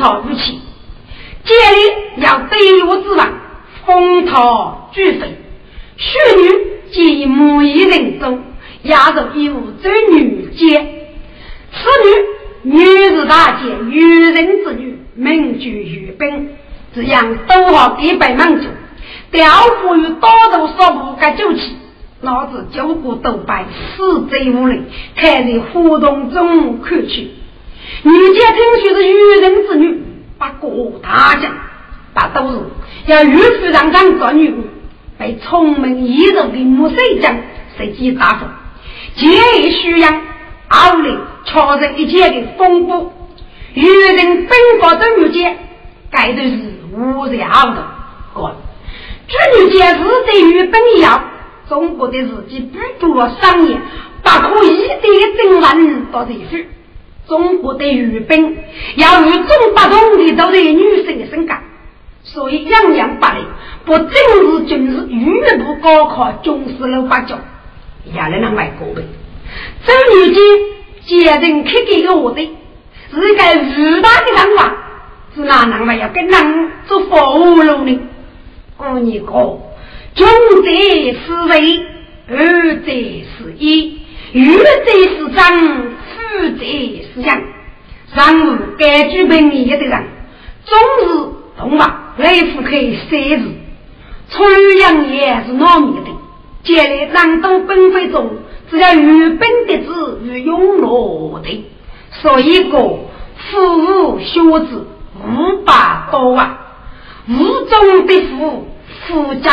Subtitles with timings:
[0.00, 0.58] 虚讨武器，
[1.44, 3.28] 建立要对我之王，
[3.84, 5.36] 风涛俱飞。
[5.98, 6.58] 虚女
[6.90, 8.42] 即母一人中，
[8.84, 10.86] 压着一物真女剑，
[11.70, 11.88] 此
[12.64, 14.02] 女女是大姐，愚
[14.32, 16.48] 人之女，名居于本，
[16.94, 18.68] 这样都好一百满足，
[19.30, 19.44] 雕
[19.82, 21.76] 富于多头所不该酒气。
[22.22, 27.32] 老子九股斗败，死贼无人，看在胡同中看去。
[28.02, 30.02] 女家听说是愚人之女，
[30.38, 31.52] 把国大将，
[32.14, 32.58] 把都是
[33.06, 34.54] 要御夫让让做女，
[35.18, 37.36] 被聪明易柔的木水将
[37.76, 38.48] 设计大风，
[39.16, 39.26] 借
[39.60, 40.22] 一虚阳，
[40.68, 43.12] 奥利确认一切的风波。
[43.74, 45.54] 愚人本国的女家，
[46.10, 46.58] 该都是
[46.92, 47.86] 无人好的。
[48.34, 48.56] 哥，
[49.28, 51.22] 这女家是对于本要。
[51.68, 53.78] 中国的日记不多商业，
[54.24, 54.96] 不可以的
[55.36, 56.66] 争论到这时。
[57.30, 58.56] 中国的语本
[58.96, 61.54] 要与中不同的都是女生的身高，
[62.24, 63.34] 所以样样不类。
[63.84, 67.36] 不正是军事语部高考军事六八九，
[68.04, 69.02] 也来让外国呗。
[69.86, 70.40] 周女杰
[71.06, 72.50] 接人开给个我的，
[73.12, 74.74] 是个巨大的想法，
[75.36, 78.00] 是哪能还要跟人做服务呢？
[78.76, 79.32] 我你个。
[80.16, 81.86] 中者是为，
[82.28, 83.99] 二者是一，
[84.32, 85.58] 愚者是长，
[86.06, 87.42] 富者是强。
[88.14, 90.04] 上午该举本业的人，
[90.64, 92.70] 终日动马来复开
[93.10, 93.42] 三日，
[94.30, 96.10] 春阳也是糯米的。
[96.62, 98.30] 将来南东本非中，
[98.70, 101.64] 只要愚本的子与永乐的，
[102.12, 104.86] 所以个富无学子
[105.16, 105.72] 五百
[106.12, 106.56] 多万，
[107.28, 107.34] 无
[107.68, 108.68] 中的富。
[109.06, 109.50] 富家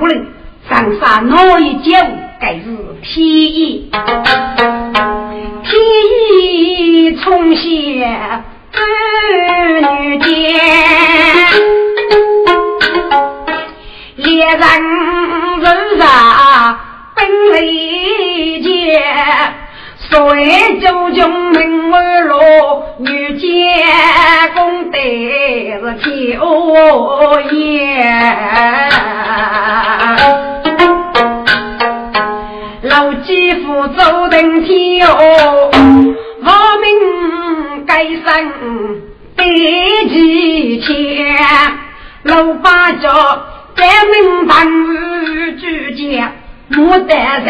[0.00, 0.26] 无人，
[0.68, 2.25] 长沙哪一节物？
[2.38, 2.62] 该是
[3.02, 3.90] 天意，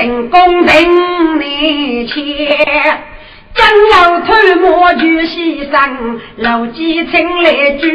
[0.06, 2.14] 得人工等你切，
[3.54, 7.88] 将要偷摸就牺牲，老几请来举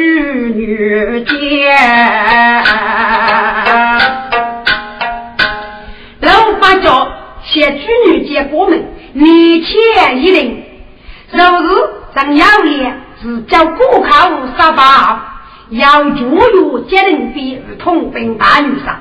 [0.54, 1.34] 女剑。
[6.20, 7.08] 老八家
[7.44, 9.78] 写举女剑过门，你切
[10.16, 10.64] 一领。
[11.30, 11.68] 昨日
[12.14, 15.38] 上要脸是叫顾客无杀吧，
[15.70, 19.00] 要就有接人比儿童兵大女上，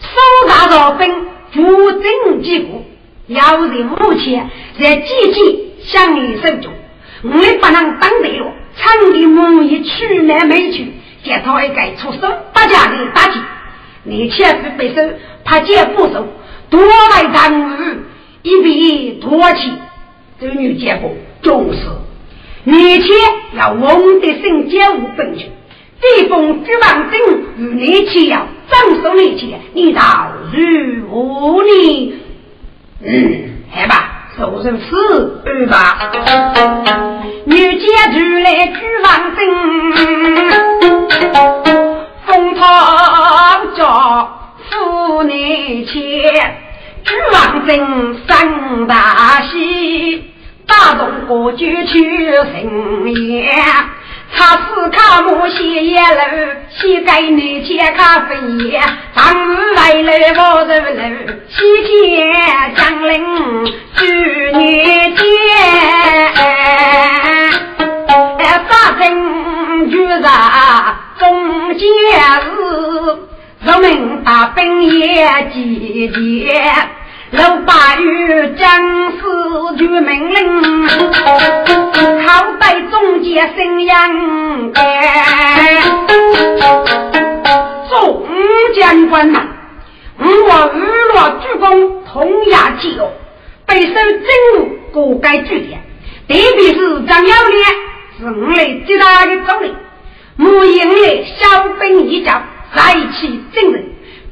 [0.00, 0.08] 手
[0.48, 1.28] 大着兵。
[1.52, 2.84] 不争结果，
[3.26, 4.48] 要人目前
[4.78, 6.72] 在积极向你手中，
[7.22, 8.52] 我们不能当对了。
[8.76, 10.92] 长的母一去来没去，
[11.24, 12.20] 给他一个出手
[12.52, 13.40] 打架的打击。
[14.04, 15.02] 你切不背手，
[15.44, 16.26] 怕见不手，
[16.70, 18.04] 多来当日
[18.42, 19.72] 一笔托起，
[20.40, 21.12] 这女结果
[21.42, 21.80] 重视。
[22.64, 23.08] 你切
[23.56, 25.50] 要稳得胜接无本钱。
[26.00, 27.20] 这封举王证
[27.58, 32.14] 与你切要张手你切，你倒如何呢？
[33.04, 36.12] 嗯，好吧，说成此二吧。
[37.44, 39.38] 女家出来举王证，
[42.26, 42.60] 封他
[43.76, 43.80] 叫
[44.70, 45.92] 夫你切，
[47.04, 50.22] 举王证三大喜，
[50.66, 53.44] 大动国就去盛宴。
[54.36, 56.02] 他是卡木写一楼，
[56.70, 58.36] 写给你切咖啡。
[59.14, 61.02] 当日来了我入楼，
[61.48, 61.88] 西天
[62.76, 63.12] 降临
[63.96, 64.04] 祝
[64.58, 64.62] 你
[65.16, 65.22] 见。
[68.68, 69.04] 发生
[69.90, 70.26] 局杀
[71.18, 71.88] 中间
[72.44, 72.50] 日，
[73.64, 76.62] 人民大本也集结。
[77.30, 79.18] 老八与将士
[79.76, 80.88] 举命令，
[82.24, 84.72] 靠在中间声扬
[87.90, 88.26] 众
[88.74, 89.46] 将官呐，
[90.18, 90.78] 我日
[91.12, 93.12] 落鞠躬，同压气哦，
[93.66, 95.80] 备受政务各该据点，
[96.28, 97.64] 特别是张耀烈
[98.18, 99.74] 是我们最大的总理，
[100.38, 102.42] 我迎来小兵一将，
[102.74, 103.84] 再起精神，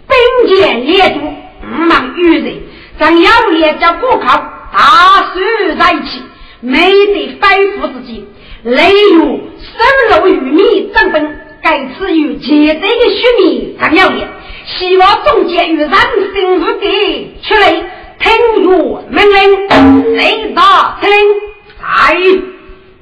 [0.08, 1.20] 并肩列主，
[1.60, 2.65] 不忙于人。
[2.98, 4.37] 张耀烈叫过靠，
[4.72, 5.40] 大树
[5.78, 6.22] 在一起，
[6.60, 8.26] 没得反复之机。
[8.62, 8.82] 例
[9.14, 14.26] 如生肉玉米整本，该次有绝对的虚名张耀烈，
[14.66, 17.70] 希望总结与人生无敌出来，
[18.19, 21.10] 听我命令，谁打听？
[21.78, 22.14] 在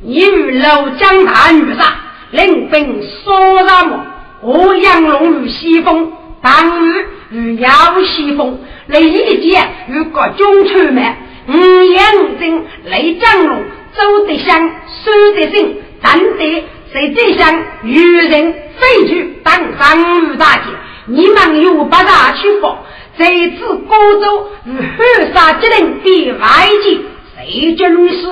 [0.03, 1.95] 一与老江大女杀，
[2.33, 4.07] 领兵说什么？
[4.43, 6.13] 我杨龙与西风，
[6.43, 7.71] 当日与姚
[8.05, 8.61] 西风。
[8.87, 9.59] 雷一杰
[9.89, 11.17] 如果中出门，
[11.49, 13.63] 五眼五睛雷张龙，
[13.97, 20.63] 周得香，苏得胜，但得在这上愚人废去当上五大姐，
[21.07, 22.77] 你们有八大去佛，
[23.17, 26.99] 这次高州与河沙之人的外界，
[27.37, 28.27] 谁军是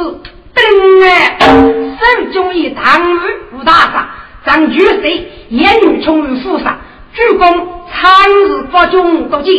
[0.54, 3.20] 等哎，手中一唐日
[3.54, 4.10] 五大杀，
[4.44, 6.78] 张举谁言语冲于富杀，
[7.14, 9.54] 鞠躬参日发中多见。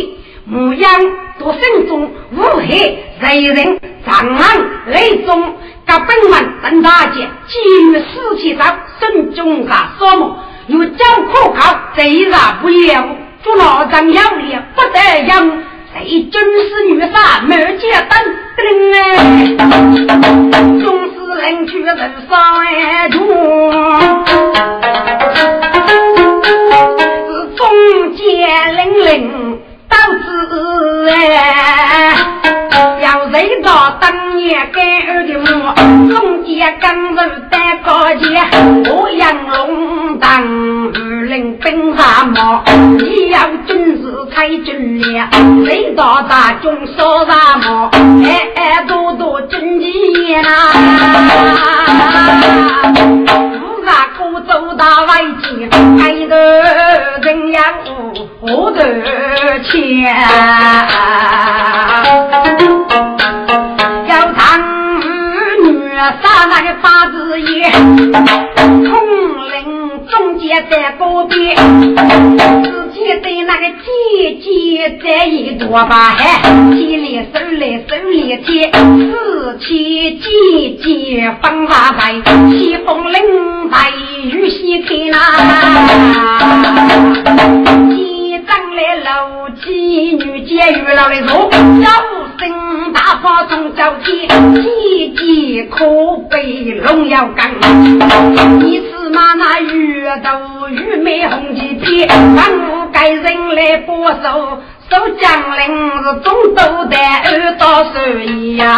[0.46, 0.90] 牧羊
[1.38, 2.66] 多生中无害，
[3.18, 5.54] 人人长安雷中，
[5.86, 10.36] 各本门等大姐，基于四气上，身中杀所梦，
[10.66, 15.62] 有教可靠，贼杀不了，做老张要脸不得养，
[15.94, 18.10] 谁真是女杀没结等
[18.54, 19.16] 等哎，
[20.84, 21.96] 总是人去人
[22.28, 23.18] 杀中，
[27.32, 29.63] 是中间零零。
[31.06, 32.14] 哎，
[33.02, 35.46] 要人到当年干儿的母，
[36.08, 38.42] 中间刚柔担高肩，
[38.90, 40.40] 我杨龙当
[40.94, 42.62] 二领兵啥么？
[42.98, 45.28] 你要军事才军粮，
[45.64, 47.90] 人到大军说啥么？
[48.24, 50.48] 哎哎，多多军机呐。
[53.84, 56.36] 那个走到外间，开个
[57.22, 57.62] 人呀，
[58.40, 58.80] 我的
[59.64, 60.16] 钱，
[64.06, 64.38] 要唱
[65.62, 65.90] 女
[66.22, 67.70] 杀那个八字爷，
[70.44, 71.88] 领中间在高边，自
[72.92, 76.14] 己对那个姐姐在一朵吧，
[76.72, 82.14] 起来手里手来贴，四七姐姐放大牌，
[82.50, 83.90] 西风领带
[84.30, 85.16] 玉溪天呐，
[88.46, 91.58] 张来楼妻女监狱老的坐，小
[92.38, 97.50] 声大炮中交接，姐姐可悲龙要干，
[98.60, 104.58] 一次嘛那玉豆玉梅红几片，让该人来保守。
[104.90, 105.62] 守将领
[106.02, 107.88] 是中都的二道手
[108.56, 108.68] 呀，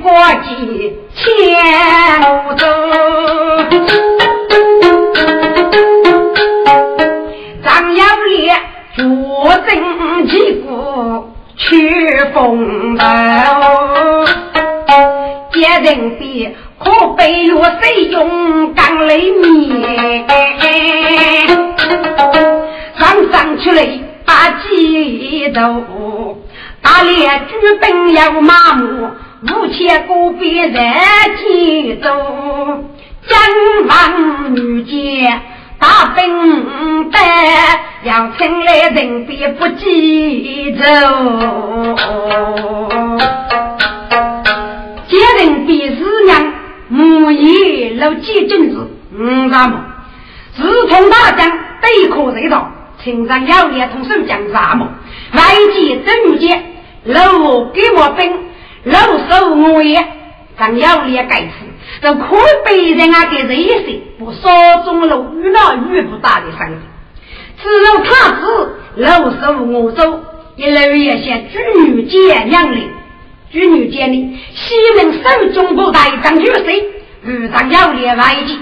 [0.00, 1.24] 过几千
[2.56, 2.66] 走，
[7.64, 8.54] 张耀烈
[8.96, 9.04] 坐
[9.66, 13.04] 正旗鼓去风头。
[15.52, 20.26] 别人比可悲若谁勇敢雷鸣，
[22.98, 23.86] 上上去来
[24.24, 26.38] 把几头，
[26.82, 29.10] 打猎举兵要麻木，
[29.46, 30.74] 五千个别人
[31.36, 32.08] 几走，
[33.28, 33.38] 江
[33.86, 35.30] 王女杰
[35.78, 37.20] 大兵带，
[38.04, 40.86] 要请来人别不记走。
[45.08, 46.52] 别人比日娘，
[46.88, 49.84] 母爷老几阵子，嗯，啥么？
[50.56, 51.50] 自从大将
[51.82, 52.70] 对口这道，
[53.02, 54.88] 青山要烈同手将啥么？
[55.32, 55.42] 外
[55.74, 56.64] 界正见
[57.04, 58.32] 老给我分，
[58.84, 58.98] 老
[59.28, 60.04] 受我也，
[60.58, 61.50] 张要烈该死，
[62.02, 66.76] 这可被人啊给人一些不少中了遇到遇不大的生意，
[67.62, 70.20] 只有他子老受我走，
[70.56, 72.88] 一路也些织女见娘哩。
[73.50, 76.84] 举女间的西门手中不带张玉水，
[77.24, 78.58] 与张耀烈外籍，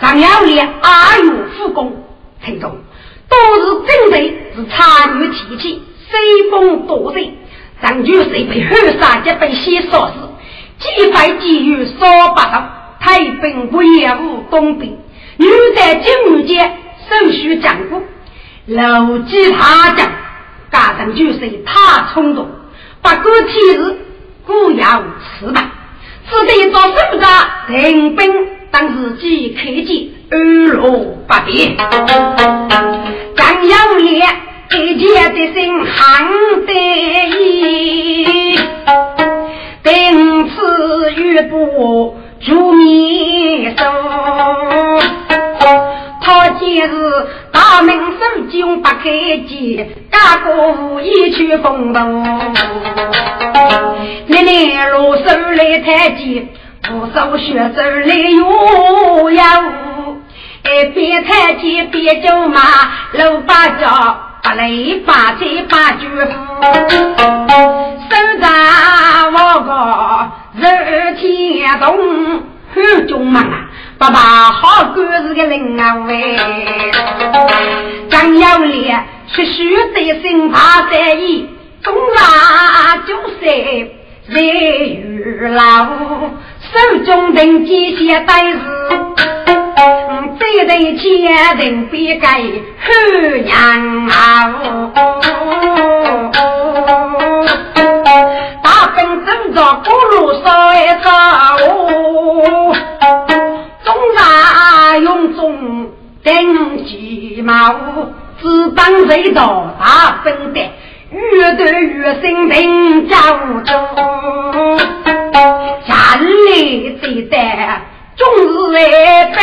[0.00, 2.02] 张耀烈阿勇复工，
[2.44, 2.78] 听众
[3.28, 7.34] 都是真人，是参与提起，随风夺水。
[7.82, 10.12] 张玉水被后杀，皆被先杀死，
[10.78, 12.70] 几番机遇少不到，
[13.00, 14.96] 太平不业务东北，
[15.36, 16.60] 女在金玉节
[17.08, 18.00] 手续讲过，
[18.66, 20.10] 楼记他讲，
[20.70, 22.48] 家上就是他冲动，
[23.02, 23.96] 不过体日
[24.46, 25.02] 固要
[25.40, 25.72] 吃吧，
[26.30, 27.26] 只得做手札
[27.66, 28.32] 停兵，
[28.70, 30.38] 当自己客气二
[30.74, 30.90] 落
[31.26, 31.76] 不变，
[33.36, 34.24] 张有烈
[34.70, 36.72] 一切的心很得
[51.58, 52.24] 风动。
[54.26, 56.48] 一年落手来太急，
[56.82, 60.20] 不手学手来又要无。
[60.64, 62.60] 一边太急边走马，
[63.12, 66.30] 路把脚不累把车把脚夫，
[68.08, 68.44] 手上
[69.32, 69.70] 我个。
[70.54, 70.68] 热
[71.14, 71.96] 天动，
[72.74, 73.68] 很中忙啊！
[73.98, 76.36] 爸爸好管是个人啊喂，
[78.10, 78.94] 张有烈
[79.34, 81.48] 却须得心怕在意，
[81.82, 83.90] 中啊就是
[84.26, 85.86] 热雨老，
[86.60, 88.58] 手中拎几些袋子，
[90.38, 92.86] 这对钱人别给后
[93.44, 94.08] 娘
[99.24, 101.56] 正着锅炉烧一烧，
[103.82, 105.90] 中山用中
[106.22, 107.52] 顶鸡毛，
[108.42, 110.60] 只当谁道大分的，
[111.12, 113.72] 越多越心平家务中，
[115.86, 117.36] 家里最得
[118.16, 119.40] 终日来拜，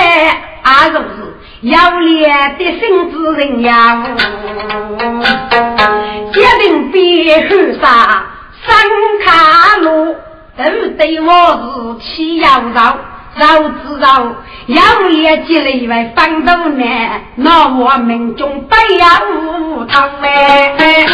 [0.64, 4.04] 啊，就是要脸的心之人呀，
[6.34, 8.26] 决定别后杀。
[8.68, 8.76] 三
[9.24, 10.16] 卡路
[10.58, 10.64] 都
[10.98, 11.28] 对我
[11.64, 12.98] 是气要绕，
[13.40, 14.36] 绕之绕，
[14.68, 21.06] 要也积累为方头难，那我命中不要无汤哎。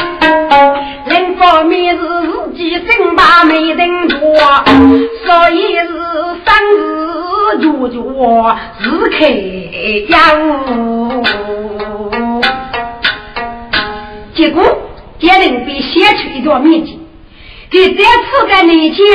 [1.06, 4.18] 另方面是自己身把没人多，
[5.24, 5.88] 所以是
[6.44, 7.96] 生日就就
[8.82, 9.30] 是开
[10.10, 10.16] 呀
[14.34, 14.64] 结果
[15.20, 17.00] 决定被写出一段秘籍。
[17.70, 19.06] 给这次的年前，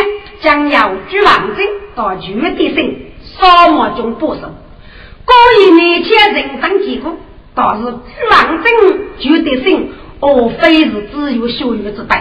[0.40, 2.96] 将要举王争到绝地生
[3.38, 4.42] 沙漠中播送。
[5.24, 7.16] 过于年前人生结果，
[7.54, 7.90] 倒是举
[8.30, 9.88] 王争绝地生，
[10.20, 12.16] 无非是只有学育之辈。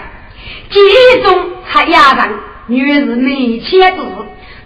[0.69, 2.29] 记忆中还压上
[2.67, 4.15] 原是年前之事，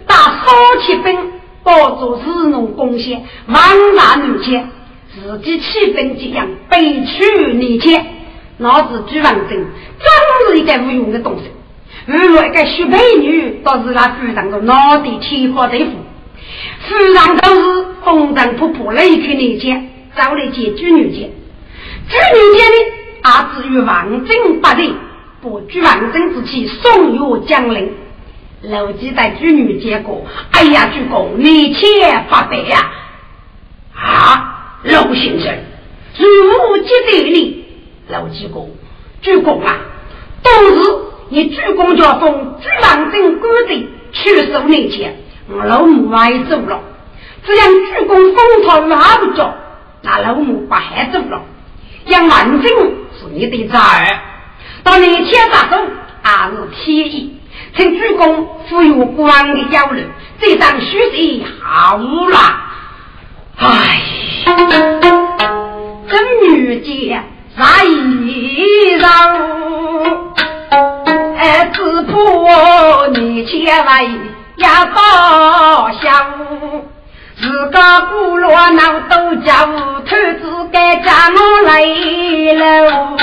[0.06, 1.32] 打少起兵，
[1.62, 3.56] 帮助士农贡献，万
[3.96, 4.70] 大年前，
[5.14, 8.06] 自己起兵这样悲屈年前，
[8.58, 11.44] 那是举王争，真是一个无用的东西。
[12.06, 15.92] 如若一个许美女，倒是那府上的脑袋天花对付，
[16.86, 21.30] 府上都是风尘仆仆来去年前，找来见朱女杰。
[22.06, 22.76] 朱女杰呢，
[23.22, 24.92] 啊，至于王贞不对，
[25.40, 27.90] 不举王贞之气，送入江陵。
[28.60, 32.92] 楼记在朱女杰过，哎呀，主公你千发白呀！
[33.94, 35.54] 啊，楼先生，
[36.18, 36.26] 如
[36.70, 37.64] 无接待你，
[38.08, 38.70] 楼记公，
[39.22, 39.78] 主公啊，
[40.42, 41.13] 都是。
[41.28, 45.16] 你鞠躬叫封，鞠王正官的去守那前，
[45.48, 46.80] 我老母歪走了。
[47.44, 49.54] 这样鞠躬封他哪不着？
[50.02, 51.42] 那老母不还走了？
[52.06, 54.20] 杨万正是你的侄儿，
[54.82, 55.82] 到那前杀手
[56.22, 57.38] 还是天意，
[57.74, 60.04] 请鞠躬赋予国王的交流，
[60.38, 62.38] 这张虚实好无了。
[63.56, 64.02] 唉，
[66.06, 67.22] 这女杰
[67.56, 68.98] 在一
[71.72, 74.04] 只怕你千万
[74.56, 76.08] 要报效，
[77.36, 81.84] 自个孤落闹都叫偷子该家我来
[82.54, 83.16] 喽。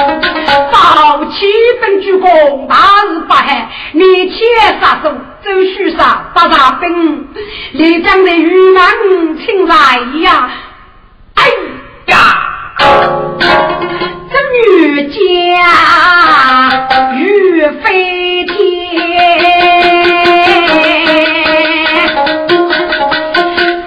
[0.72, 1.48] 报起
[1.82, 2.76] 本主公大
[3.10, 4.38] 日不害，你千
[4.80, 5.12] 杀手
[5.44, 7.28] 周须杀八大兵，
[7.72, 9.76] 连长的御门请来
[10.22, 10.50] 呀！
[11.36, 11.44] 哎
[12.08, 12.18] 呀！
[14.32, 14.38] 这
[14.72, 15.18] 女家
[17.16, 18.56] 欲飞天，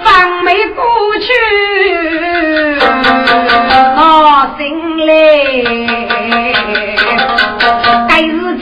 [0.03, 0.05] 芳
[0.43, 0.83] 梅过
[1.19, 1.27] 去
[3.97, 3.99] 我
[4.59, 4.61] 心
[4.97, 5.94] 里。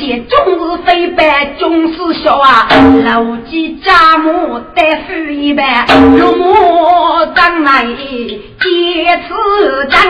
[0.04, 2.68] 该日间终日非白终是笑啊，
[3.06, 5.86] 老几家母得富一般，
[6.18, 6.54] 如母
[7.34, 10.02] 长来结此真。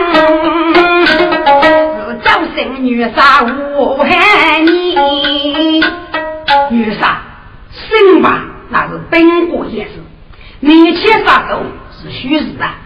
[2.22, 5.84] 招生女杀无害你，
[6.70, 7.22] 女杀
[7.70, 9.90] 生吧，那是本国也是。
[10.60, 11.60] 你切杀狗
[11.92, 12.76] 是虚实啊，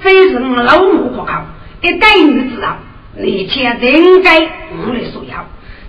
[0.00, 1.44] 非是老母可靠。
[1.82, 2.78] 一代女子啊，
[3.16, 4.40] 你切应该
[4.72, 5.44] 无理所要。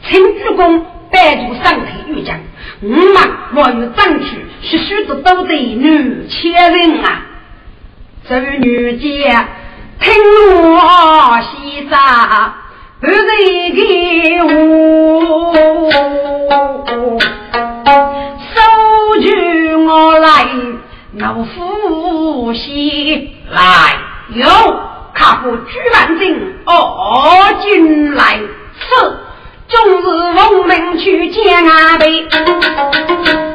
[0.10, 2.40] 请主公拜读上台御将，
[2.82, 7.26] 我们我有争取，许许的都得女千人啊。
[8.28, 9.36] 这位女杰，
[10.00, 10.14] 听
[10.64, 12.54] 我西沙，
[13.02, 13.26] 不是
[13.74, 14.50] 给我，
[18.54, 18.56] 收
[19.22, 20.48] 据我来，
[21.20, 23.98] 我夫妻来
[24.30, 24.48] 有。
[25.14, 29.18] 卡过举万金哦进来是，
[29.70, 30.04] 终日
[30.36, 32.26] 奉命去见阿妹，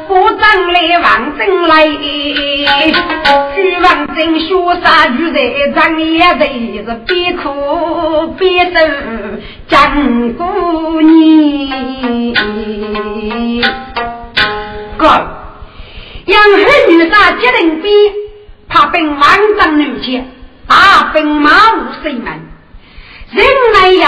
[0.07, 1.87] 不长来王真来，
[3.55, 4.47] 举万金学
[4.83, 5.37] 杀举在
[5.73, 8.79] 张也在是边哭边受
[9.67, 11.11] 张姑娘。
[14.97, 15.07] 哥，
[16.25, 17.91] 杨氏女杀接人边，
[18.69, 19.19] 怕被王
[19.57, 20.21] 张女婿。
[20.65, 22.25] 大兵马无谁门，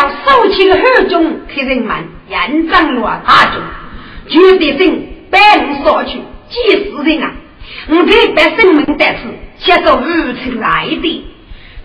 [0.06, 1.96] 要收起耳中，客人们
[2.30, 3.62] 严阵落大中，
[4.28, 7.32] 绝对性百无所去，几十人啊！
[7.90, 11.26] 我这百姓们在此接受如此来的，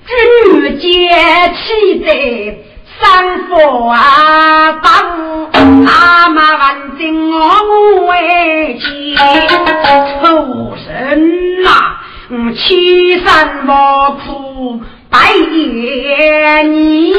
[0.07, 0.13] 君
[0.53, 1.09] 女节
[1.55, 2.59] 气在
[3.01, 4.91] 三佛啊，八
[5.87, 11.71] 阿妈万金我为妻，出身呐。
[12.55, 14.81] 千山万苦
[15.11, 15.19] 百
[15.51, 17.11] 年你，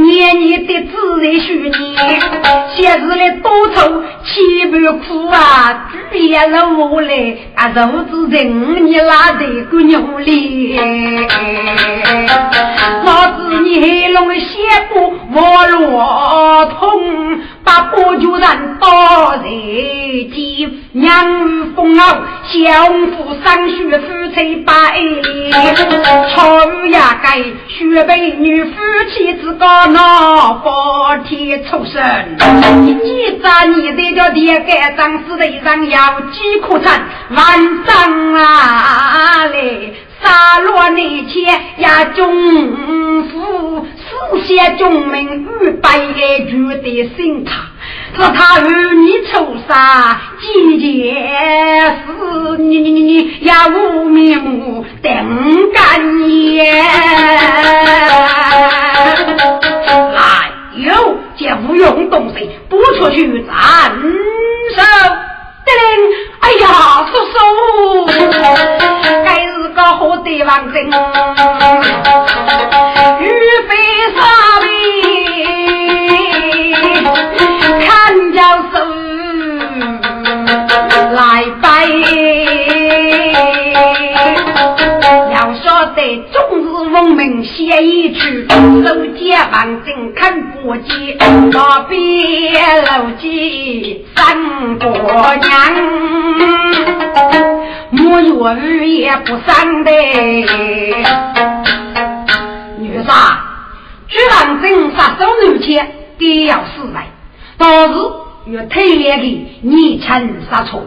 [0.00, 0.92] 年年的自
[1.22, 1.72] 然许年，
[2.74, 5.88] 现日来多愁千般苦啊！
[6.10, 10.76] 举眼落来啊，肉子人你拉得个牛哩？
[13.04, 14.58] 老子你黑龙血
[14.92, 19.44] 骨我落痛，把波就人刀在
[20.34, 25.52] 肩，娘与风傲，相互伤血夫妻百里，
[26.34, 26.58] 草
[26.90, 28.70] 呀该雪被女夫
[29.10, 32.02] 妻之高闹，包天出生。
[32.84, 39.94] 你记着你这叫爹盖张氏的一张要几可战，万丈啊嘞！
[40.22, 47.50] 杀落那天呀，中府四县中门与白爱绝的心他，
[48.14, 48.64] 是他与
[48.96, 51.14] 你仇杀，几件
[52.06, 55.12] 事你你你你呀无面目等
[55.72, 56.64] 干年。
[60.14, 60.20] 来
[60.76, 63.52] 哟，这无用东西不出去斩
[64.76, 64.82] 首。
[65.64, 67.36] 哎呀，叔叔，
[69.24, 70.86] 该是个好对王人，
[73.20, 73.24] 玉
[73.68, 73.70] 飞
[74.16, 74.20] 沙
[74.60, 74.64] 边
[77.80, 77.88] 看
[78.32, 78.38] 教
[78.72, 78.74] 授
[81.12, 81.20] 来
[81.62, 82.31] 拜。
[87.72, 88.46] 明写一曲，
[88.84, 91.16] 手接王正看不见，
[91.50, 94.86] 那边老街三姑
[95.40, 95.50] 娘，
[97.90, 99.90] 木月雨也不上的。
[102.78, 103.36] 女婿，
[104.08, 105.86] 居然正杀手女妾，
[106.18, 107.06] 必要死来，
[107.56, 107.94] 倒是
[108.50, 110.84] 越推烈的逆臣杀错，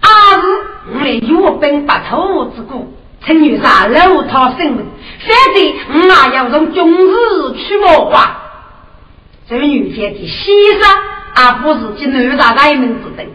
[0.00, 0.08] 二
[0.40, 0.46] 是
[0.94, 2.94] 我们岳兵不头之故。
[3.24, 4.84] 陈女士，楼涛生门，
[5.20, 8.38] 反正我那要从中日去谋划。
[9.48, 10.98] 这女姐的牺牲，
[11.34, 13.26] 而不是及男大人们之等，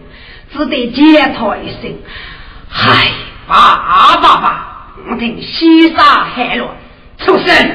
[0.53, 1.95] 只得检讨一声
[2.67, 3.11] ：“嗨，
[3.47, 6.69] 爸爸爸，我听牺牲海乱，
[7.19, 7.71] 出生，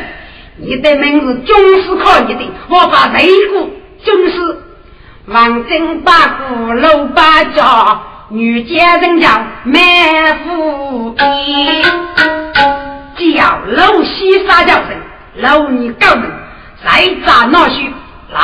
[0.58, 3.70] 你的名字总是可以的，我把这个
[4.04, 4.58] 总是
[5.26, 8.02] 王正八股楼八家。”
[8.34, 9.28] 女家人叫
[9.64, 9.78] 满
[10.38, 11.82] 福衣，
[13.36, 14.86] 叫老西撒叫声，
[15.34, 16.32] 老你高门
[16.82, 17.92] 再扎闹去，
[18.32, 18.40] 来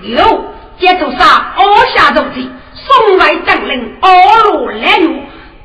[0.00, 0.46] 有
[0.78, 1.62] 接着杀二
[1.94, 4.10] 下肉体，送来将领二
[4.44, 5.14] 路来路，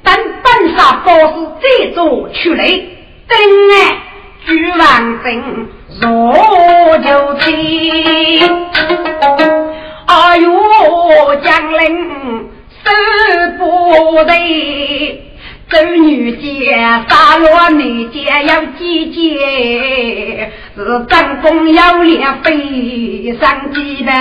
[0.04, 2.68] 等本杀高士再做出来，
[3.30, 3.38] 等
[3.72, 3.96] 俺
[4.46, 5.26] 举完阵
[6.02, 7.46] 若就去，
[10.06, 10.52] 哎呦
[11.46, 12.50] 将领。
[12.88, 12.92] 都
[13.58, 15.22] 不对，
[15.70, 24.12] 走女家杀落女家要姐姐，是正宫要脸非常记得。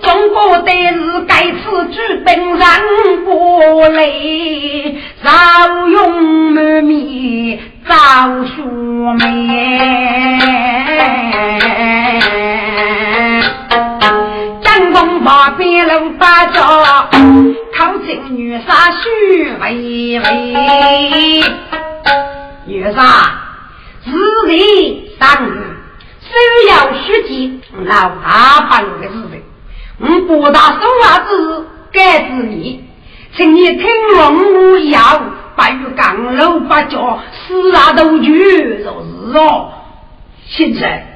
[0.00, 2.80] 中国的是该此举本上
[3.24, 4.00] 过来，
[5.24, 7.94] 朝用满面早
[8.44, 8.62] 学
[9.18, 9.22] 妹。
[15.56, 16.60] 边六八角，
[17.76, 21.44] 靠近女杀须微微。
[22.66, 23.02] 女杀，
[24.04, 25.76] 日里上日，
[26.20, 26.28] 手
[26.68, 29.42] 要须记，老大半个日子，
[29.98, 32.84] 我不打手袜子，该子你，
[33.36, 33.86] 请你听
[34.16, 35.00] 龙武要，
[35.56, 38.38] 把玉杠六八角，四大都举
[38.82, 39.72] 就是哦。
[40.46, 41.06] 现在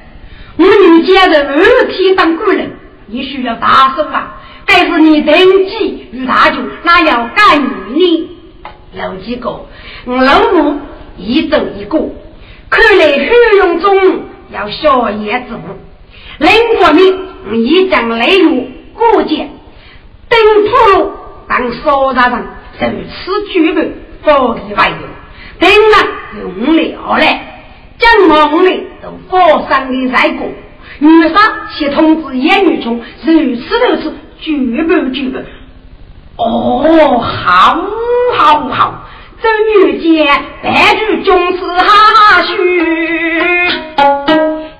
[0.57, 4.37] 我女家的二天当官人，你需要大手啊！
[4.65, 5.33] 但是你登
[5.65, 7.61] 记与大舅，那要干
[7.93, 8.29] 你？
[8.93, 9.65] 有几个？
[10.05, 10.79] 老母
[11.17, 11.99] 一走一个，
[12.69, 13.95] 看来虚荣中
[14.51, 15.77] 要小叶子物。
[16.39, 17.01] 另一
[17.49, 19.49] 名一将雷路过节，
[20.27, 21.11] 登铺路
[21.47, 22.45] 当烧茶人，
[22.79, 23.89] 如此举办，
[24.21, 25.07] 不例外有。
[25.59, 25.95] 等了
[26.39, 27.39] 用了嘞，
[27.97, 30.47] 将忙嘞都佛山的在过，
[30.99, 31.41] 女上
[31.77, 34.13] 去通知严女中，如此如此。
[34.39, 35.39] 绝不绝不？
[36.37, 37.75] 哦，好，
[38.37, 39.09] 好，好！
[39.41, 39.49] 这
[39.87, 40.27] 女杰
[40.61, 42.53] 白日总是哈须，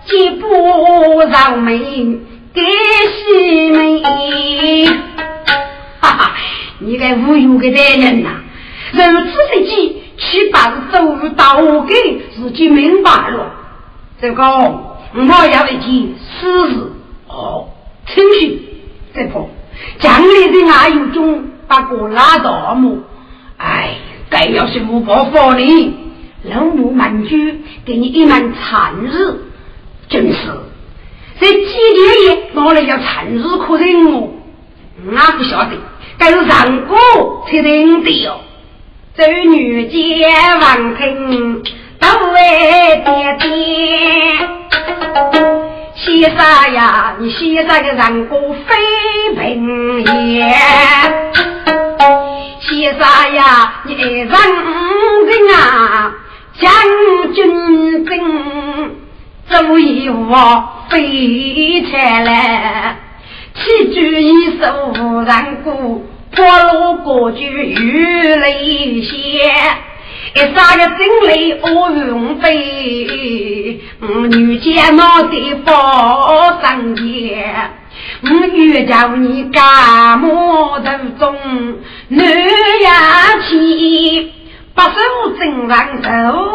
[0.06, 1.80] 既不让美，
[2.54, 4.86] 给西美。
[6.00, 6.36] 哈哈，
[6.78, 8.30] 你个无用的男人呐！
[8.94, 11.96] 如此的计，岂把走道给
[12.36, 13.54] 自己明白了？
[14.22, 14.44] 这个
[15.18, 16.92] 我要一件私事
[17.28, 17.70] 哦，
[18.06, 18.62] 听信。
[19.16, 19.50] 这不，
[20.00, 23.00] 江里的哪有种把锅拉到么？
[23.58, 23.96] 哎，
[24.30, 25.94] 该要是不报佛呢，
[26.44, 29.36] 老母满居给你一门残日，
[30.08, 30.38] 真是
[31.40, 34.30] 这几天也哪里叫残日可人哦？
[35.16, 35.78] 俺不晓得，
[36.20, 38.42] 该是上过才认的哟。
[39.16, 40.28] 这女杰
[40.62, 41.64] 王听
[42.00, 42.40] 都为
[46.18, 50.02] 西沙呀，你西沙的人过非平
[50.34, 50.52] 也。
[52.60, 54.32] 西沙呀，你人人
[55.56, 56.12] 啊，
[56.60, 56.72] 将
[57.36, 58.96] 军兵，
[59.48, 61.02] 走一窝飞
[61.84, 62.98] 起来，
[63.54, 64.92] 七举一手
[65.24, 66.02] 人过，
[66.36, 69.52] 破路过去雨雷些。
[70.38, 73.82] 一杀个精雷我云飞，
[74.30, 75.32] 女见脑袋
[75.66, 77.72] 放上天，
[78.22, 81.36] 我欲叫你干么头中
[82.10, 82.24] 男
[82.84, 82.94] 呀
[83.50, 84.32] 气，
[84.76, 84.92] 把手
[85.40, 86.10] 正上手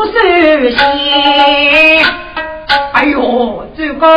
[0.05, 0.13] 手
[0.71, 0.79] 心。
[2.93, 4.09] 哎呦，主公，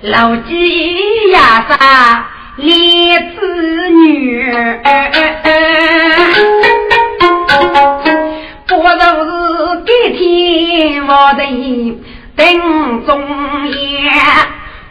[0.00, 4.50] 老鸡呀杀烈子女。
[8.74, 9.28] 我就是
[9.84, 11.42] 给天我的
[12.36, 13.10] 定中
[13.68, 13.76] 央，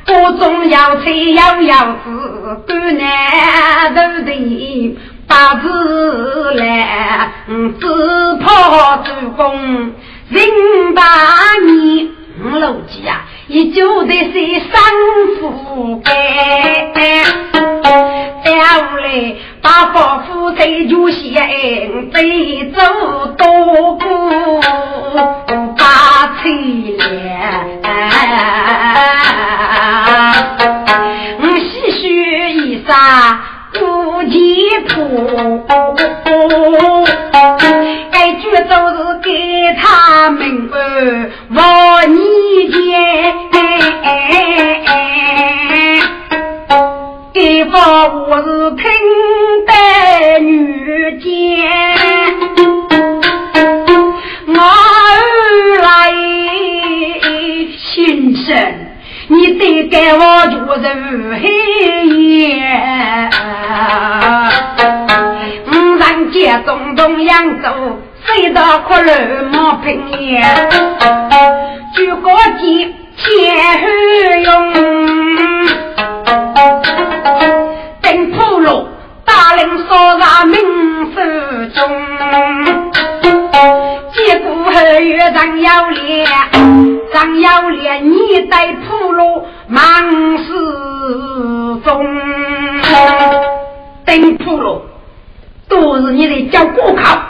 [0.05, 7.31] 不中要菜要要子，干难都得八字来，
[7.79, 7.87] 只
[8.43, 9.93] 怕主公
[10.29, 11.01] 人大
[12.41, 14.81] 年，老几呀，也就得是三
[15.39, 16.11] 副盖，
[18.43, 19.35] 下来。
[19.61, 22.81] 大伯父在就先背走
[23.37, 24.59] 多过
[25.77, 25.83] 八
[26.41, 26.51] 千
[26.97, 26.99] 年，
[31.41, 32.03] 我细许
[32.53, 32.89] 一声
[33.73, 34.89] 不吉普，
[38.11, 39.10] 该句都是
[39.79, 42.79] 他们儿我你见，
[47.33, 48.83] 给把我是听。
[49.67, 51.29] 待女间，
[54.47, 54.53] 我
[55.81, 56.11] 来
[57.77, 58.49] 心生，
[59.27, 61.43] 你得给我做人黑
[62.07, 63.29] 夜。
[65.67, 68.00] 五人街东东扬州，
[68.33, 69.11] 谁到苦路
[69.51, 70.41] 莫平言，
[71.93, 73.27] 举国计千
[73.81, 73.87] 后
[74.43, 74.71] 用。
[79.89, 80.55] 少让民
[81.13, 81.19] 手
[81.73, 81.79] 中，
[84.13, 86.25] 结果后月张要脸，
[87.13, 89.83] 张要脸你带铺路忙
[90.37, 90.53] 事
[91.83, 92.05] 中，
[94.05, 94.81] 等铺路
[95.67, 97.21] 都是你的叫过考，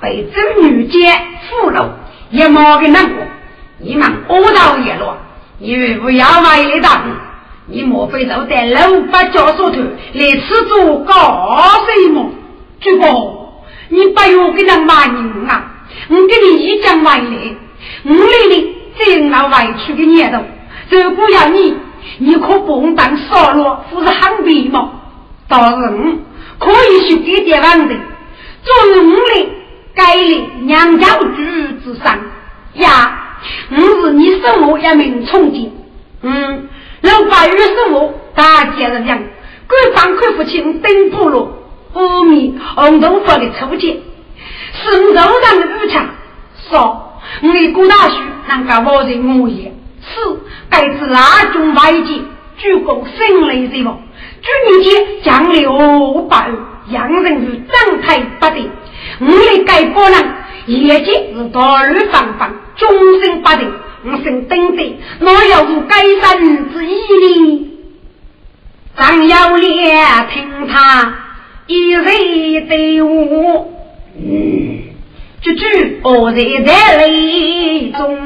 [0.00, 1.88] 被这女奸俘虏，
[2.30, 3.24] 也没给难过，
[3.78, 5.16] 你们恶道也落，
[5.58, 7.02] 你不要买一大
[7.66, 9.80] 你莫非都在六八教授头
[10.14, 12.30] 来吃做高水么？
[12.80, 15.72] 主公，你不要跟他骂人啊！
[16.08, 17.56] 我跟你一讲完了，
[18.04, 20.38] 我里里真那委屈的念头，
[20.90, 21.74] 如果要你，
[22.18, 24.92] 你可不当少了，不是很皮吗？
[25.48, 26.18] 倒是我
[26.58, 27.96] 可以去给点房子，
[28.62, 29.48] 作为我的
[29.98, 32.16] 该领娘家居之上。
[32.74, 33.24] 呀。
[33.70, 35.72] 我是你生母一名冲劲，
[36.22, 36.68] 嗯，
[37.02, 39.16] 老八月生母大街上讲，
[39.68, 41.56] 官方看父亲登部落，
[41.92, 43.96] 后面红头发的初见，
[44.74, 46.04] 是肉上的武强，
[46.68, 48.16] 说我的郭大叔
[48.48, 52.20] 能够我人我也，是该是哪种外界，
[52.56, 54.00] 鞠躬生来什么？
[54.42, 56.50] 居民间讲六百，
[56.88, 58.68] 洋人是正太不得，
[59.20, 60.34] 我的该波人
[60.66, 62.52] 业绩是大日方方。
[62.76, 62.88] 终
[63.20, 63.72] 身不定，
[64.04, 66.40] 我姓等的，哪有无改善
[66.72, 66.96] 之意
[67.50, 67.70] 呢？
[68.96, 70.00] 张耀烈
[70.32, 71.14] 听他
[71.66, 73.68] 一人对我，
[74.16, 74.78] 嗯，
[75.40, 78.16] 句句我在在泪中。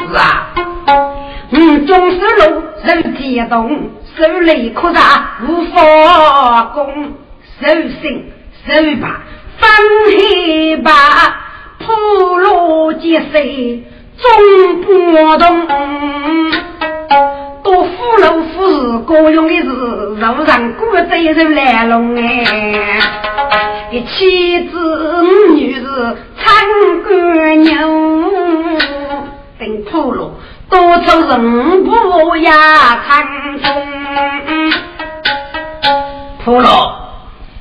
[0.00, 0.54] 是啊，
[1.50, 7.12] 嗯，总是路人激动，手里可啥无法攻，
[7.60, 7.68] 手
[8.00, 8.31] 心
[8.66, 9.22] 手把
[9.58, 9.68] 放
[10.06, 10.90] 黑吧。
[11.78, 11.92] 普
[12.38, 13.82] 罗皆水
[14.16, 15.66] 终不动，
[17.64, 23.00] 多福禄夫是各用的是路上过走人来龙哎，
[23.90, 25.24] 一妻子
[25.56, 27.72] 女是唱歌牛，
[29.58, 30.38] 等普罗
[30.70, 32.52] 多出人不呀
[33.08, 34.72] 唱中，
[36.44, 37.01] 普罗，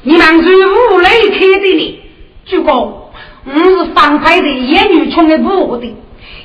[0.04, 2.00] 你们是无雷开的呢，
[2.46, 2.98] 主公。
[3.44, 5.96] 我是方派的叶女冲的部的，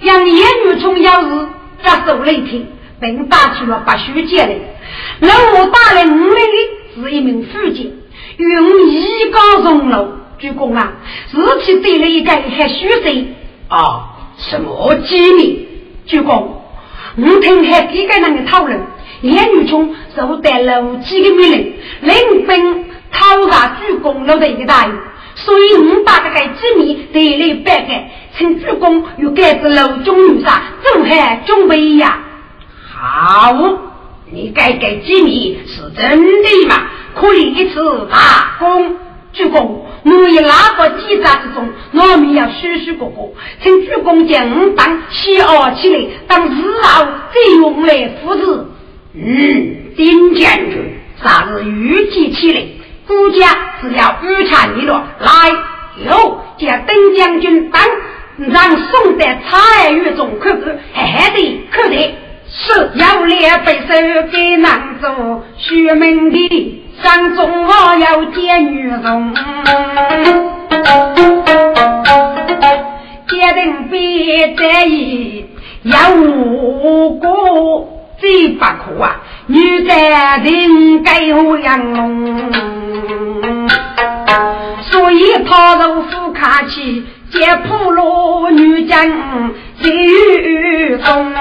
[0.00, 1.46] 让叶女冲要是
[1.82, 2.66] 接受雷霆，
[3.00, 4.56] 并打去了八须剑来。
[5.20, 7.94] 那我打来五雷的是一名妇警，
[8.36, 10.92] 用一高重楼鞠躬啊，
[11.30, 13.26] 自己对了一个还虚岁
[13.68, 15.66] 啊，什么机密？
[16.06, 16.46] 鞠躬，
[17.16, 18.80] 我听还几个人的讨论，
[19.20, 24.92] 叶女冲受得了几个命令，领兵讨伐鞠躬楼的一个大营。
[25.34, 32.20] 所以，我把这个机密对来摆开，请主公与该子楼中女杀，正海准备呀。
[32.94, 33.54] 好，
[34.30, 36.88] 你该给机密是真的吗？
[37.14, 38.96] 可以一次大功。
[39.34, 48.66] 主公，我以哪个计扎之中，我们要许许过过，请主公将我当起傲起来，当日后再用来扶持。
[49.12, 52.62] 嗯，丁将军，啥日预计起来？
[53.06, 55.30] 孤家只要御产一落，来
[56.04, 57.82] 哟，叫邓将军当，
[58.48, 62.14] 让宋代彩玉中可可还得可得，
[62.50, 63.94] 是要列背手
[64.30, 69.34] 给男主，学门的上中我要见女容，
[73.28, 75.46] 决定别在意
[75.84, 77.95] 要无辜。
[78.18, 79.16] 最不可啊！
[79.46, 82.50] 女在人该何样弄？
[84.90, 89.06] 所以他入府看去，见铺路女将
[89.80, 91.32] 最中。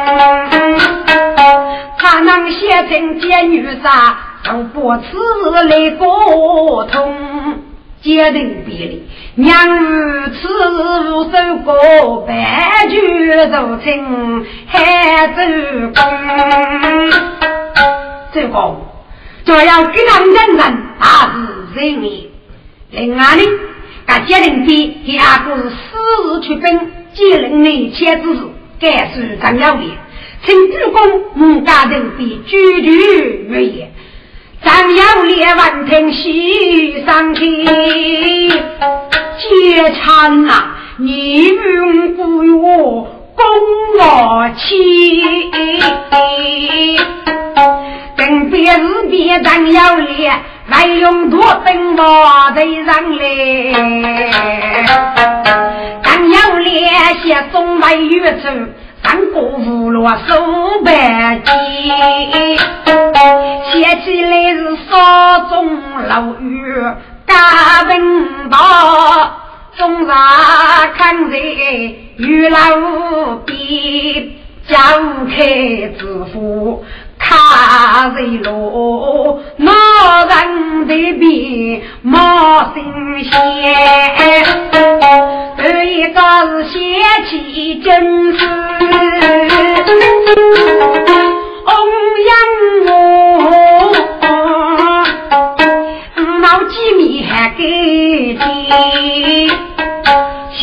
[1.98, 5.02] 他能写成见女杀，就不此
[5.64, 7.16] 来沟通。
[8.06, 10.48] 决定别离，娘如此
[11.06, 15.42] 如守过，白驹如青海走
[15.96, 17.10] 公。
[18.32, 18.86] 这公
[19.44, 21.34] 就要给他们认人，大
[21.74, 22.30] 是人命。
[22.92, 23.42] 另外呢，
[24.06, 25.76] 该决定的第二个是私
[26.26, 28.42] 自出征，接任内切之事，
[28.80, 29.82] 该是张要的，
[30.46, 33.92] 请主公母家人必居居月言。
[34.64, 38.54] 张要烈闻听喜上天，结
[39.94, 42.24] 产呐，你用不
[42.62, 43.46] 我攻
[44.00, 45.52] 我妻，
[48.16, 50.32] 更别是别张要烈，
[50.70, 52.04] 还用多等我
[52.56, 53.74] 头上来，
[56.04, 56.88] 张要烈
[57.22, 58.48] 写中外远处。
[59.06, 60.34] 三国无落手
[60.84, 61.52] 白鸡，
[63.72, 65.54] 写起来是少中
[66.08, 66.74] 老雨
[67.28, 68.58] 大文道，
[69.78, 70.16] 中上
[70.98, 71.38] 看在
[72.18, 72.58] 玉老
[73.46, 74.32] 边，
[74.68, 75.46] 家务开
[76.00, 76.84] 支付。
[77.18, 79.72] 卡在路，哪
[80.26, 82.84] 人在边冒新
[83.24, 83.32] 鲜？
[85.58, 86.78] 这一个是邪
[87.30, 88.46] 气真是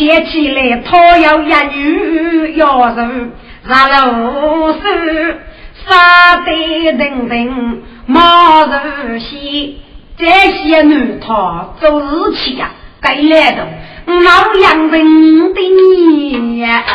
[0.03, 3.31] 写起来他要一女要人
[3.65, 5.39] 让老师。
[5.85, 6.51] 杀得
[6.91, 9.81] 人人冒日西，
[10.17, 13.67] 这些女他做日期呀，该来的
[14.05, 16.85] 老杨人的你呀，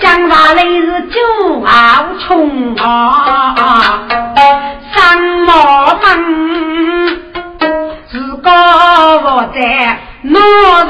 [0.00, 4.08] 将来来日就熬穷啊，
[4.92, 7.21] 三毛门，
[8.42, 10.40] 自个我在哪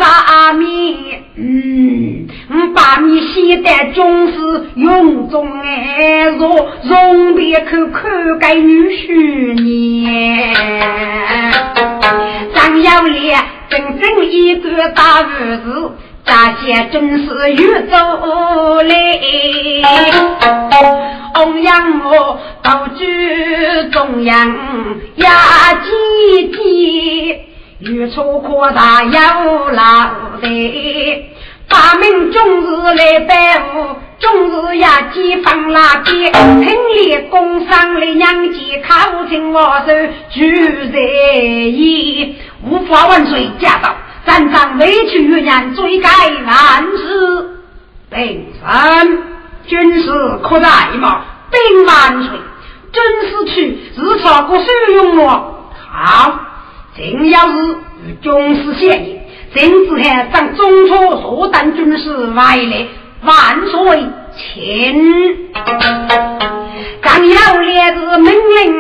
[0.00, 2.28] 上面，嗯。
[2.74, 8.08] 把你写的总是用中爱若容别口口
[8.40, 10.54] 给女婿呢。
[12.54, 13.38] 张要脸
[13.68, 15.92] 整整一个大日子，
[16.24, 16.32] 这
[16.64, 17.96] 些真是越走
[18.82, 19.82] 嘞。
[21.34, 23.04] 欧阳我到居
[23.90, 24.54] 中央
[25.16, 27.36] 压几几，
[27.80, 31.24] 越出扩大有老的。
[31.68, 39.94] 大明终日来拜舞，终日也几放那边，听里工商的娘家靠近我手，
[40.28, 42.36] 聚在一，
[42.68, 46.08] 无法万岁驾到，咱长委屈于人，追改
[46.46, 47.58] 万事。
[48.10, 49.22] 平生
[49.66, 50.10] 军事
[50.42, 51.24] 可在吗？
[51.50, 52.38] 兵万岁，
[52.92, 55.70] 军事去日朝过收用我。
[55.90, 56.40] 好，
[56.96, 59.18] 正要是与军事协议。
[59.54, 62.86] 政治还当中初所当军事外来，
[63.22, 64.06] 万岁
[64.36, 65.52] 请。
[67.02, 68.72] 刚要列子命令，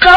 [0.00, 0.10] 手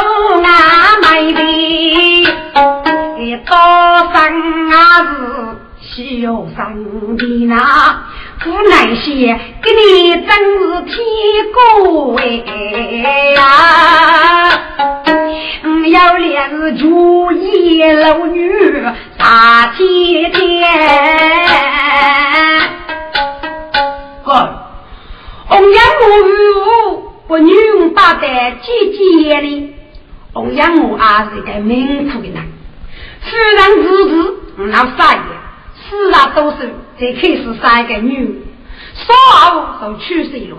[5.99, 8.03] 是小生的那。
[8.41, 10.95] 不耐些，给你真是天
[11.53, 12.23] 过哎
[13.35, 13.39] 呀！
[15.91, 18.49] 要脸是主意老女
[19.17, 20.39] 大姐姐。
[24.23, 24.31] 哥，
[25.47, 27.51] 红娘我无不女
[27.93, 29.75] 八代姐姐哩。
[30.31, 32.37] 红娘我还是个命苦的人，
[33.23, 34.13] 虽然日子
[34.57, 35.19] 那啥也，
[35.89, 36.57] 四大多数。
[36.99, 38.41] 再开始三个女，
[38.93, 40.57] 少都去世了。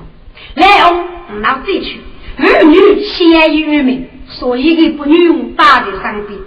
[0.55, 2.01] 来翁老再娶，
[2.39, 6.39] 儿女先于命，所以给不女大的上边。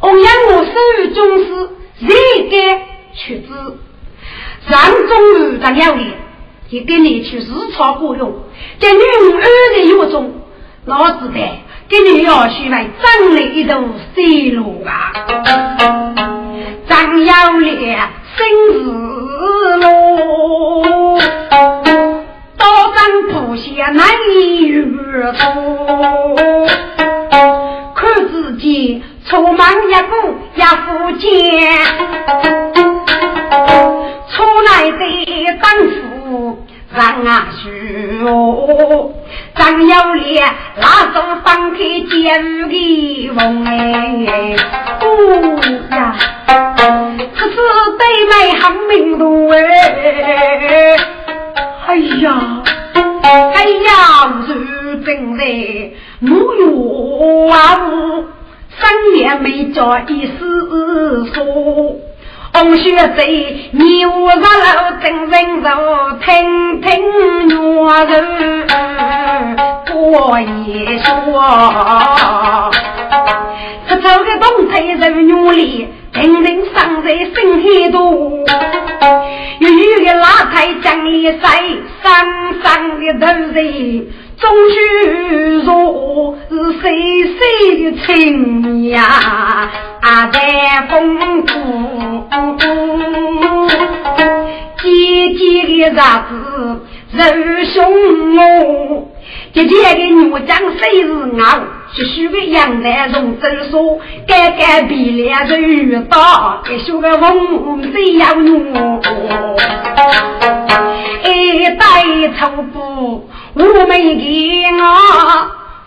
[0.00, 3.78] 我养我手于中师，谁该去子？
[4.68, 6.10] 上中女当要脸，
[6.68, 8.44] 也给你去日常过用。
[8.78, 9.00] 这女
[9.32, 9.42] 儿
[9.76, 10.42] 的有中，
[10.84, 11.40] 老子的
[11.88, 13.82] 给你要去买张了一头
[14.14, 16.31] 西路啊！
[16.88, 17.98] 张要脸
[18.36, 18.72] 生日。
[19.72, 21.18] 路，
[22.58, 24.82] 刀山铺下难以越
[25.32, 26.66] 过。
[27.94, 29.58] 看自己出门
[29.90, 30.12] 一步
[30.54, 31.28] 也不艰，
[34.30, 35.02] 出来的
[35.60, 36.64] 当夫
[36.94, 37.46] 让啊
[38.20, 39.12] 说，
[39.54, 44.56] 张有脸拉手放开监狱的门哎，
[45.00, 45.04] 哦
[45.90, 46.14] 呀。
[47.34, 47.56] 可是
[47.98, 49.56] 对妹很明路哎，
[51.86, 52.62] 哎呀，
[53.54, 53.92] 哎呀，
[54.46, 55.40] 如今在
[56.20, 57.56] 木有啊，
[58.78, 58.80] 三
[59.14, 61.96] 年没做一丝说。
[62.54, 63.26] 红雪在
[63.72, 65.68] 牛上楼，真人肉，
[66.20, 68.66] 听听牛人
[69.90, 72.70] 过一说。
[73.88, 75.88] 这走个东台人努力。
[76.12, 77.32] 人人上在心
[77.62, 77.98] 海多，
[79.60, 81.40] 有一个拉台江里水，
[82.02, 84.06] 山上的头人
[84.42, 84.74] 终须
[85.64, 86.84] 说是谁
[87.22, 87.38] 谁
[87.78, 89.00] 的亲呀？
[90.00, 90.36] 啊，在
[90.90, 90.96] 风
[91.42, 91.48] 谷，
[94.82, 94.82] 姐
[95.38, 95.40] 姐
[95.90, 96.34] 的日
[97.12, 97.72] 子肉凶
[98.36, 98.40] 哦。
[99.52, 101.46] 姐姐的女将虽是傲，
[101.92, 108.98] 学学个杨乃荣走说，改改鼻梁就遇到，该学个风水要怒，
[111.24, 112.02] 一代
[112.40, 114.82] 丑布我没给我，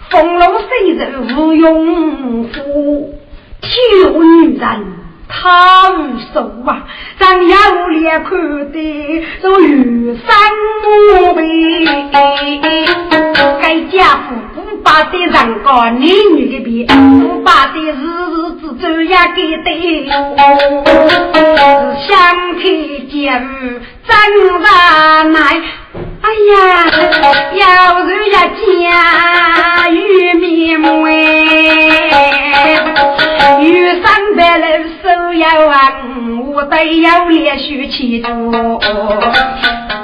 [0.10, 3.14] 风龙水人无用夫
[3.62, 4.66] ，thiếu 女人。
[5.28, 6.86] 他无手啊，
[7.18, 10.28] 咱要脸看的都玉山
[10.84, 11.42] 木背，
[13.60, 19.68] 该家父不把的人高，男女的比，不把的日日子走也给得，
[22.08, 22.14] 相
[22.54, 22.62] 看
[23.10, 23.16] 见
[24.08, 24.16] 真
[24.62, 25.40] 难耐。
[26.22, 26.56] 哎呀，
[27.54, 27.64] 要
[28.04, 31.12] 人家家玉面目哎，
[33.62, 33.66] 玉
[34.02, 34.66] 山白楼
[35.02, 35.04] 手
[35.34, 38.80] 要旺，我得要连续起多，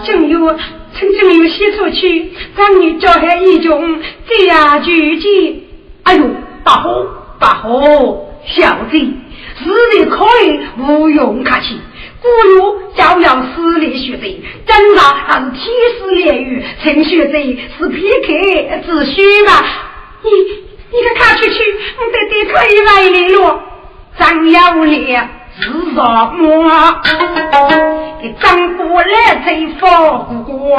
[0.06, 0.56] 正有。
[0.93, 5.68] 曾经有些出去，让你叫喊一种这样聚集。
[6.04, 6.30] 哎呦，
[6.64, 7.08] 大火
[7.39, 11.80] 大火，小子，实力可以不用客气。
[12.22, 15.60] 古有教养私立学者，真查还是天
[15.98, 17.34] 时炼狱，陈学者
[17.78, 18.28] 是偏客
[18.86, 19.52] 之虚嘛？
[20.24, 20.30] 你
[20.92, 21.54] 你看看出去，
[21.98, 23.60] 我得得可以来联络
[24.20, 25.28] 张有烈。
[25.60, 27.02] 是什么？
[28.22, 29.48] 你张过来才
[29.80, 30.78] 放过，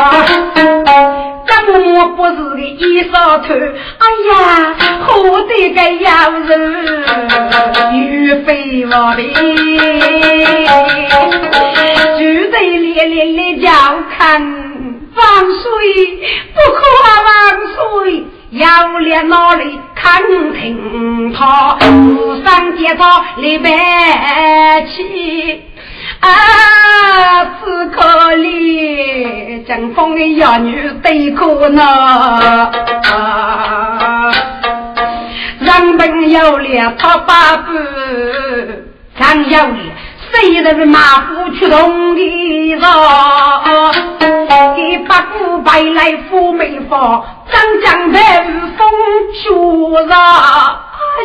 [1.53, 3.55] 张我不是个一扫头。
[3.55, 4.74] 哎呀，
[5.07, 6.50] 活得个要人
[7.94, 9.22] 玉飞我的，
[12.18, 13.16] 就在烈烈
[13.57, 13.68] 的叫
[14.16, 14.20] 看
[15.14, 15.62] 万岁，
[16.55, 16.78] 不可
[17.26, 17.30] 万
[17.74, 17.76] 岁。
[18.53, 20.22] 要连哪里看
[20.53, 21.78] 听他，
[22.14, 23.70] 路上见他李白
[24.82, 25.62] 起，
[26.22, 32.70] 啊，此刻里正风的哑女对哭呢，
[35.58, 37.72] 人本有脸他八步，
[39.18, 39.92] 常有脸。
[40.30, 42.80] 谁人马虎出动的人，
[44.76, 48.18] 给八股白来富美方，张江白
[48.78, 48.88] 风
[49.34, 49.50] 雪
[50.08, 50.16] 上。
[51.12, 51.20] 哎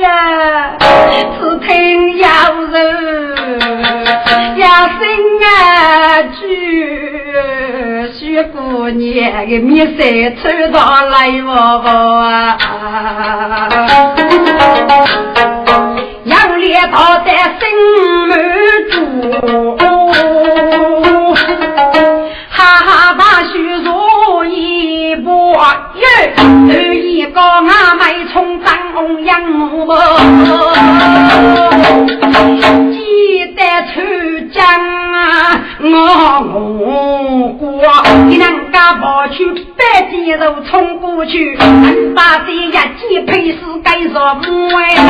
[0.00, 2.26] 呀，只听有
[2.70, 3.97] 人
[6.40, 6.42] 句，
[8.18, 10.02] 许姑娘的面色
[10.40, 11.50] 穿到来我
[12.20, 12.58] 啊。
[16.24, 17.28] 要猎他在
[17.58, 17.60] 心
[18.28, 18.30] 门
[18.90, 18.96] 住，
[22.50, 23.52] 哈哈把须
[23.82, 23.88] 如
[24.44, 25.32] 一波，
[25.94, 26.04] 哟，
[26.68, 28.02] 二一个阿妹
[28.32, 29.86] 从张红养母，
[33.28, 33.60] 记得
[33.92, 34.00] 出
[34.54, 34.64] 江
[35.12, 37.68] 啊，我过，
[38.26, 39.44] 你能家跑去
[39.76, 44.40] 白鸡肉冲过去，能把这一鸡配死该什么
[44.78, 45.04] 哎？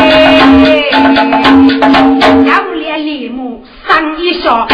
[2.44, 4.66] 要连李母上一笑。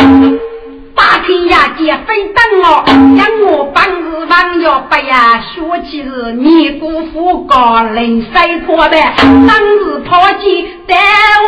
[0.97, 2.85] 八天呀，姐非等我，
[3.19, 10.47] 让我帮日王要不呀，说起是你姑父高人赛破的，当日抛弃
[10.87, 11.44] 带我的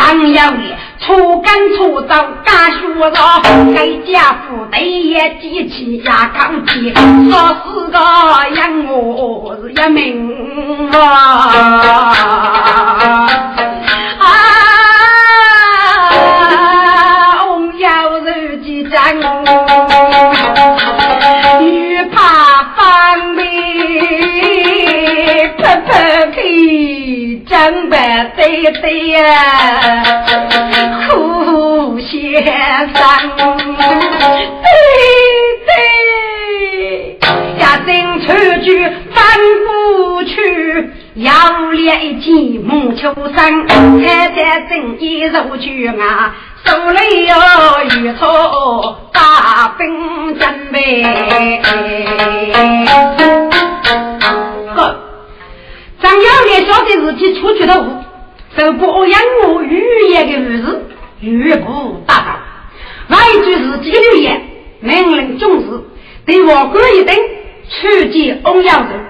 [0.00, 2.78] 张要脸，初干初到干学
[3.10, 3.16] 着，
[3.74, 6.92] 该家父得也记起呀刚起，
[7.30, 7.32] 说
[7.64, 7.98] 是个
[8.56, 11.50] 养我是一命啊。
[28.80, 29.20] 白对对呀，
[31.08, 32.42] 苦先
[32.94, 33.00] 生，
[33.36, 34.72] 对
[35.66, 37.18] 对，
[37.58, 38.26] 家丁出
[38.62, 38.66] 去
[39.12, 39.18] 翻
[39.66, 41.32] 不去，要
[41.72, 46.34] 练一木秋山，太太正一入去啊。
[46.64, 47.34] 手里有
[48.00, 51.02] 玉锄，大兵准备。
[54.74, 54.76] 呵，
[56.02, 57.74] 张耀烈晓得自己出去的
[58.60, 60.82] 路，受过欧阳我语言的日子，
[61.20, 63.16] 语不达到。
[63.16, 64.42] 外句自己的留言，
[64.80, 65.66] 命令众士
[66.26, 67.16] 对王官一等
[67.70, 69.00] 出见欧阳人，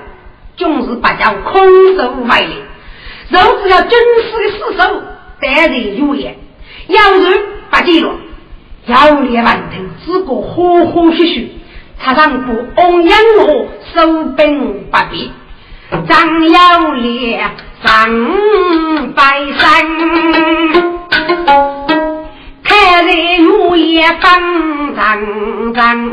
[0.56, 2.46] 众士不叫空手回来，
[3.28, 5.02] 若只要真实的死守，
[5.40, 6.36] 待人有言。
[6.86, 7.38] 要人
[7.70, 8.10] 不记录，
[8.86, 11.52] 要列万头，只顾呼呼嘘嘘。
[12.02, 15.30] 他让过翁阳我收兵不必，
[15.90, 17.40] 张要烈
[17.82, 18.08] 上
[19.14, 19.64] 拜山，
[22.62, 26.10] 看人午夜方长长，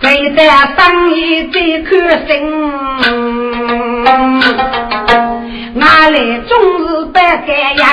[0.00, 0.42] 最得
[0.76, 1.96] 生意最可
[2.26, 2.28] 心。
[5.74, 7.86] 哪来终日不改样？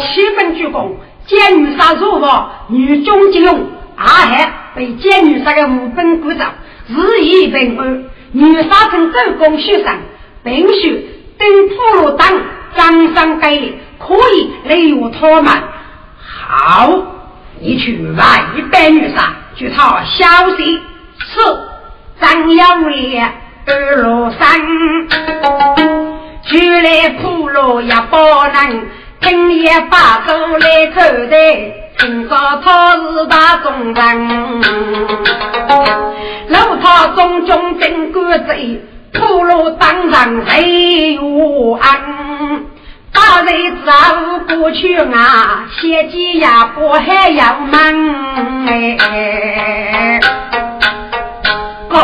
[0.00, 0.92] 七分鞠躬，
[1.26, 6.52] 监女杀入房，女中金龙，阿海被监女杀的五分鼓掌，
[6.88, 8.04] 日益平安。
[8.32, 9.98] 女杀成周公学生，
[10.42, 11.08] 并须
[11.38, 12.28] 等俘虏党
[12.76, 15.52] 张三给力，可以利用他们。
[16.20, 16.90] 好，
[17.60, 20.26] 你去外边女杀，据他消
[20.56, 20.80] 息
[21.18, 21.40] 是
[22.20, 23.32] 张耀烈
[23.66, 24.60] 二罗山。
[26.50, 28.86] 就来普罗也不能，
[29.20, 31.36] 今夜把走来走的，
[31.98, 34.28] 听说他是大忠人。
[36.48, 38.80] 路他中中真官贼，
[39.12, 42.62] 铺路当上谁有安？
[43.12, 43.92] 大大人走
[44.56, 50.18] 过去啊，先鸡呀不还要忙哎。
[51.88, 51.96] 哥，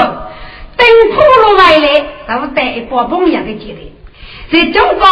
[0.76, 1.86] 等铺路回来，
[2.28, 3.78] 都带一包朋友的鸡蛋。
[4.52, 5.06] 在中国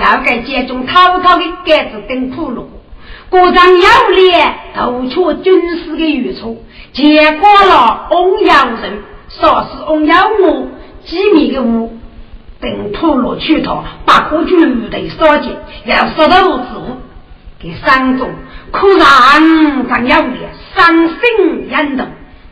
[0.00, 2.68] 要给接种滔滔的盖子等铺路，
[3.30, 6.56] 国上有脸偷取军事的预测，
[6.92, 10.70] 结果了翁耀人，说是翁耀武
[11.04, 11.98] 机密的物。
[12.60, 14.56] 等土落去头，把苦酒
[14.90, 15.54] 得烧尽，
[15.84, 16.64] 要烧到子
[17.60, 18.30] 给三种，
[18.72, 22.04] 苦让张要脸，伤心眼动，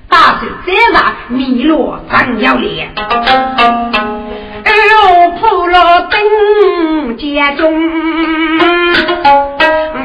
[0.09, 2.93] 大水再大，迷落张要脸。
[2.95, 7.75] 哎呦，破了灯家中，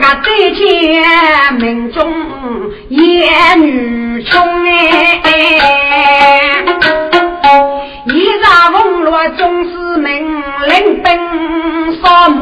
[0.04, 0.18] 我在
[0.56, 0.64] 前
[1.60, 2.12] 门中
[2.90, 5.22] 也女穷哎。
[8.06, 11.20] 一朝风落总是命，临奔
[12.02, 12.42] 扫墓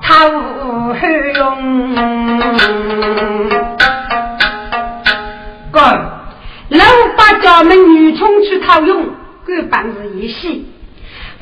[0.00, 0.14] 偷
[0.94, 1.00] 后
[1.34, 1.44] 用。
[5.72, 5.80] 哥，
[6.68, 6.84] 老
[7.16, 9.08] 八家门女冲去讨用，
[9.44, 10.68] 各办是一喜。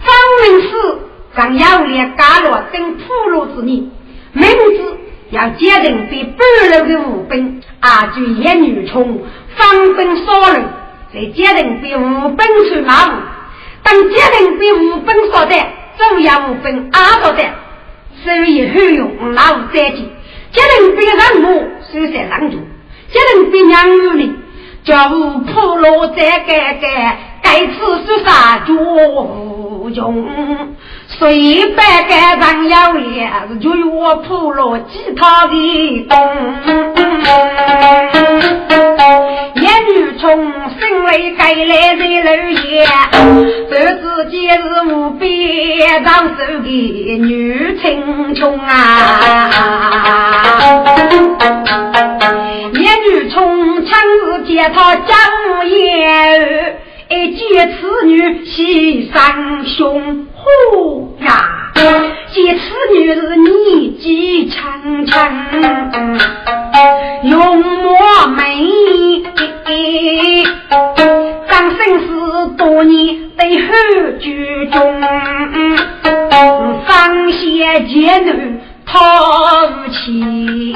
[0.01, 0.11] 方
[0.43, 1.01] 明寺
[1.35, 3.91] 让要列加罗等铺路之年，
[4.33, 4.97] 名字
[5.31, 6.39] 要接定被半
[6.81, 9.21] 路的武兵，啊就一女冲
[9.57, 10.65] 方奔杀人。
[11.13, 13.13] 在家人被五本出马虎，
[13.83, 17.43] 当家人被五本所带，主要五本阿多的，
[18.23, 20.05] 所以后用老再见。
[20.51, 22.59] 家人被人母手在上住，
[23.11, 24.35] 家人被娘有呢，
[24.85, 27.73] 叫我破落在改改，该次
[28.07, 28.73] 是啥绝
[29.95, 30.29] 用？
[31.09, 36.19] 谁白改上要脸，就我破落其他的东。
[39.89, 40.29] 女从
[40.79, 42.61] 生来该来在楼下，
[43.71, 44.61] 儿子今日
[44.93, 46.69] 无比长寿的
[47.19, 48.71] 女青穷啊！
[52.75, 52.77] 一
[53.11, 55.15] 女从长日见他家
[55.49, 56.81] 务业，
[57.11, 61.73] 一见此女喜上胸呼呀！
[62.31, 65.33] 见此女是年纪长长，
[67.23, 68.43] 容貌美。
[71.49, 72.07] 张生死
[72.59, 73.59] 多年在后
[74.21, 75.01] 居中，
[76.87, 79.01] 方贤艰难讨
[79.69, 80.75] 不起。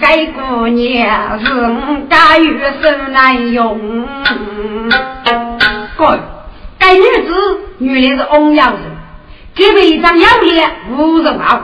[0.00, 4.06] 该姑娘是我家有手难用。
[5.98, 6.18] 该
[6.78, 8.80] 该女子原来是翁阳人，
[9.54, 11.60] 这辈张杨烈无人傲，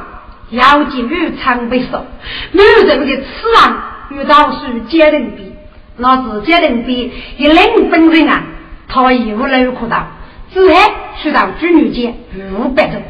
[0.51, 2.05] 要进入常被收，
[2.53, 5.53] 没有人的此郎与道书接人比。
[5.99, 8.43] 那是家人比一领本人啊，
[8.89, 10.07] 他义务来可到，
[10.53, 10.80] 之后
[11.22, 12.14] 去到朱女间
[12.59, 13.03] 五百种，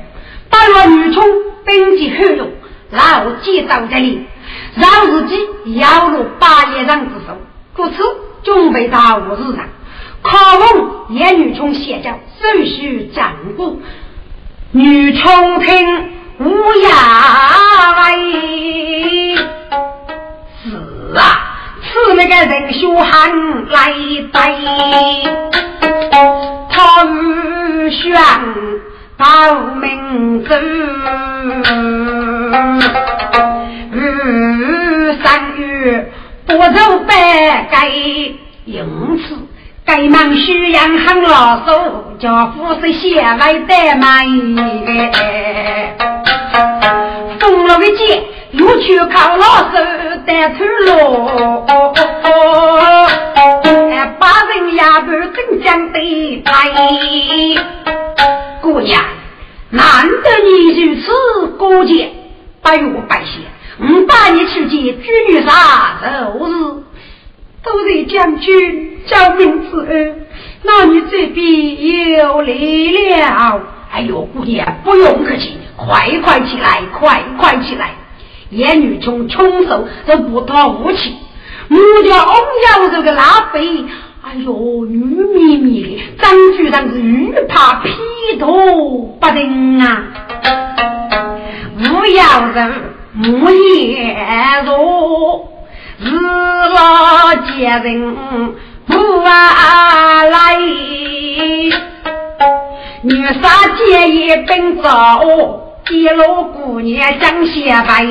[0.51, 1.25] 到了女充
[1.65, 2.51] 登记后用，
[2.91, 4.27] 老接到这里，
[4.75, 5.37] 让自己
[5.79, 7.37] 要入八叶上之手，
[7.75, 7.97] 故此
[8.43, 9.65] 准备到五日上，
[10.23, 13.83] 考问叶女充写教，手续掌故，
[14.73, 16.91] 女充听无涯
[18.07, 19.37] 为
[20.63, 21.49] 是啊。
[21.85, 23.93] 是那个人血汗来
[24.33, 24.39] 背，
[26.71, 28.15] 他欲选
[29.17, 29.25] 到
[29.81, 30.55] 明州，
[36.53, 37.89] 月不走白改，
[38.67, 38.85] 因
[39.27, 39.39] 此
[39.87, 44.27] 该忙需要很老手，叫夫是先来得买，
[47.39, 48.23] 封了个节。
[48.53, 49.79] 又去靠老手
[50.27, 51.65] 带头路，
[54.19, 55.99] 把人丫头真讲的
[56.45, 56.53] 来。
[58.61, 59.03] 姑娘，
[59.71, 61.07] 难得你如此
[61.59, 62.13] 高洁，
[62.61, 63.41] 百我百谢。
[63.79, 66.53] 我把你去见居女啥都是
[67.63, 70.27] 都在将军叫名之恩，
[70.63, 73.63] 那你这边有礼了。
[73.91, 77.91] 哎呦，姑娘不用客气，快快起来，快快起来。
[78.51, 81.17] 叶女从冲手都不讨武器，
[81.69, 83.85] 木家翁瑶这个拉背，
[84.23, 87.91] 哎呦，玉绵绵的，张局长是玉怕劈
[88.39, 90.05] 头不定啊！
[91.79, 92.73] 吴瑶人
[93.15, 94.17] 木叶
[94.65, 95.53] 弱，
[95.99, 98.17] 日落接人
[98.87, 100.57] 不来，
[103.03, 103.43] 女杀
[103.77, 104.89] 姐也奔走。
[105.91, 108.07] 一路姑娘讲些白，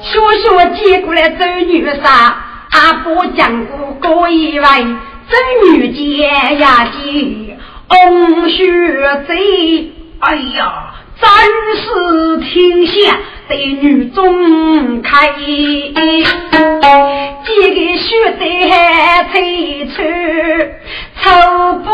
[0.00, 2.36] 学学接过来走女杀，
[2.70, 7.58] 阿婆讲过过一位走女姐呀姐，
[7.88, 8.64] 红雪
[9.26, 11.26] 贼，哎呀，真
[11.80, 11.86] 是
[12.44, 15.48] 天下对女中开，几
[17.74, 18.44] 个学得
[19.32, 20.02] 推出，
[21.22, 21.30] 抽
[21.78, 21.88] 不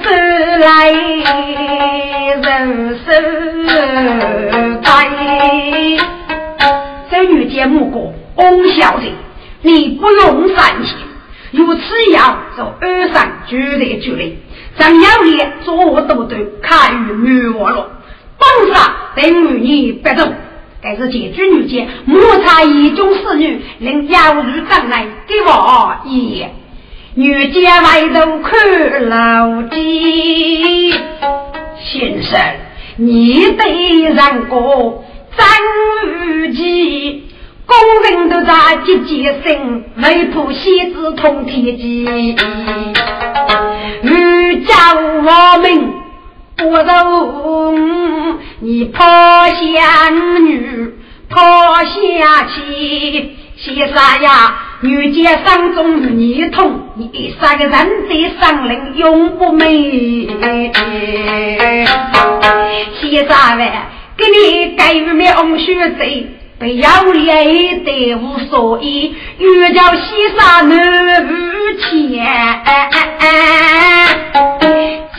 [0.00, 0.90] 走来
[2.42, 3.06] 人生
[4.82, 4.86] 悲。
[7.10, 9.12] 这女节目过，翁小姐，
[9.62, 10.94] 你不用煽情，
[11.52, 11.80] 如此
[12.12, 14.38] 要做二三绝对绝对，
[14.78, 17.92] 张要脸做我都对，看与女我了。
[18.48, 20.32] 当杀等于你不动，
[20.82, 26.54] 该是结局女间摩擦一种侍女，令妖女障来给我一眼。
[27.14, 30.92] 女间外头看老鸡，
[31.78, 32.40] 先生，
[32.96, 35.04] 你得让过
[35.36, 35.46] 张
[36.06, 37.24] 雨吉，
[37.66, 42.34] 工人都在结结生，为破西子通天机，
[44.02, 45.97] 欲教我们。
[46.58, 50.92] 不容你抛下女，
[51.30, 51.40] 抛
[51.84, 60.26] 下妻，先生呀，女杰伤中你痛，你三个人的伤灵永不美。
[63.00, 63.72] 先生喂，
[64.16, 66.26] 给你给予面红血贼，
[66.58, 70.04] 不要脸的无所谓，遇叫先
[70.36, 71.32] 生难不
[71.80, 72.26] 钱。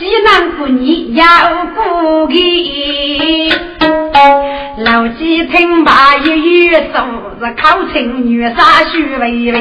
[0.00, 1.24] 济南过年要
[1.74, 3.52] 过给，
[4.78, 9.60] 老几听罢一语说是考成女杀许微微。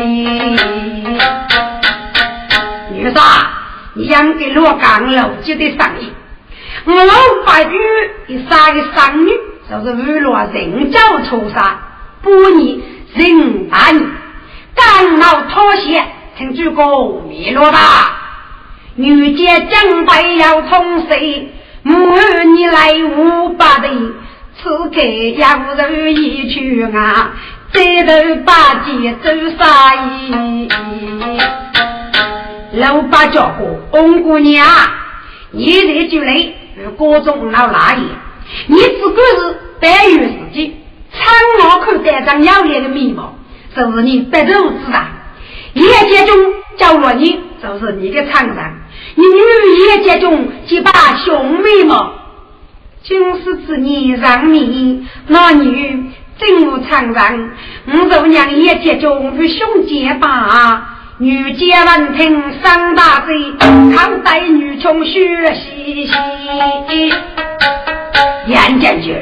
[2.94, 3.22] 女杀，
[3.96, 6.10] 你养给罗岗老几的生意，
[6.86, 7.14] 我老
[7.46, 7.78] 八女
[8.28, 9.32] 一杀个生女，
[9.70, 11.82] 就是为了人教出杀，
[12.22, 12.82] 不你
[13.14, 14.08] 人打你，
[14.74, 16.02] 刚老妥协，
[16.38, 18.16] 请主公灭了吧。
[19.00, 21.48] 女杰将白要冲谁？
[21.84, 21.96] 母
[22.54, 23.88] 你来五八的，
[24.62, 25.02] 此刻
[25.38, 27.32] 要人一去啊，
[27.72, 30.68] 这头八戒走啥意？
[32.74, 34.68] 老八叫过翁姑娘，
[35.52, 38.02] 你这就来，与各种老大爷，
[38.68, 40.76] 你只管是待遇自己，
[41.14, 43.34] 苍老看这张要脸的面貌，
[43.74, 45.08] 就是你白头之大。
[45.74, 46.36] 业界中
[46.78, 48.74] 叫了你，就是你的厂长。
[49.20, 50.92] 你女业界中几把
[51.26, 52.14] 兄妹嘛，
[53.04, 56.06] 就是指你让你那女
[56.38, 57.50] 真无厂长。
[57.92, 63.52] 我做娘业界中与兄结把，女结闻听上大嘴，
[63.94, 66.14] 看待女穷学习习。
[68.48, 69.16] 严将军，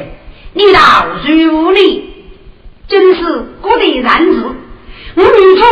[0.52, 2.08] 你倒如你，
[2.86, 3.22] 真是
[3.60, 4.54] 过得然子。
[5.16, 5.66] 我女冲。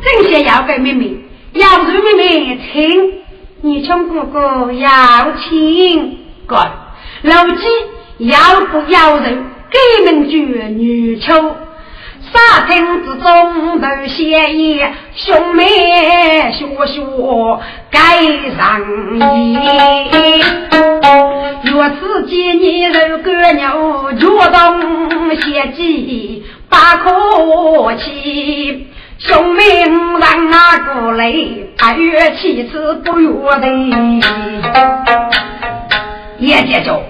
[0.00, 1.16] 正想要给妹妹，
[1.54, 3.12] 要是妹妹请，
[3.60, 4.88] 你穷哥哥要
[5.36, 6.56] 请，哥，
[7.22, 7.66] 老几
[8.18, 10.36] 要不要人给门绝
[10.68, 11.32] 女秋，
[12.32, 14.80] 沙厅之中头写意，
[15.16, 15.64] 兄妹
[16.52, 18.22] 学学该
[18.56, 18.80] 上
[19.16, 19.56] 衣，
[21.64, 28.86] 若自己你肉割牛，脚动写记把可气。
[29.18, 29.84] 兄妹
[30.20, 31.34] 让那过来，
[31.76, 33.66] 八月七次不约的。
[36.38, 37.02] 叶姐就，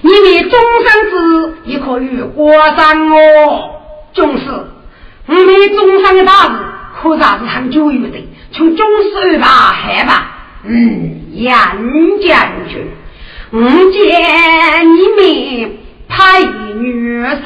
[0.00, 3.70] 你们终生子也可与过上哦。
[4.12, 4.44] 总是，
[5.26, 6.50] 我们终生的大事，
[7.00, 8.18] 可咋是很久远的？
[8.50, 10.32] 从中十二吧，害吧？
[10.64, 11.54] 嗯，严
[12.26, 12.90] 将军，
[13.52, 13.70] 我见
[14.96, 15.78] 你们
[16.08, 16.42] 派
[16.74, 17.36] 女婿。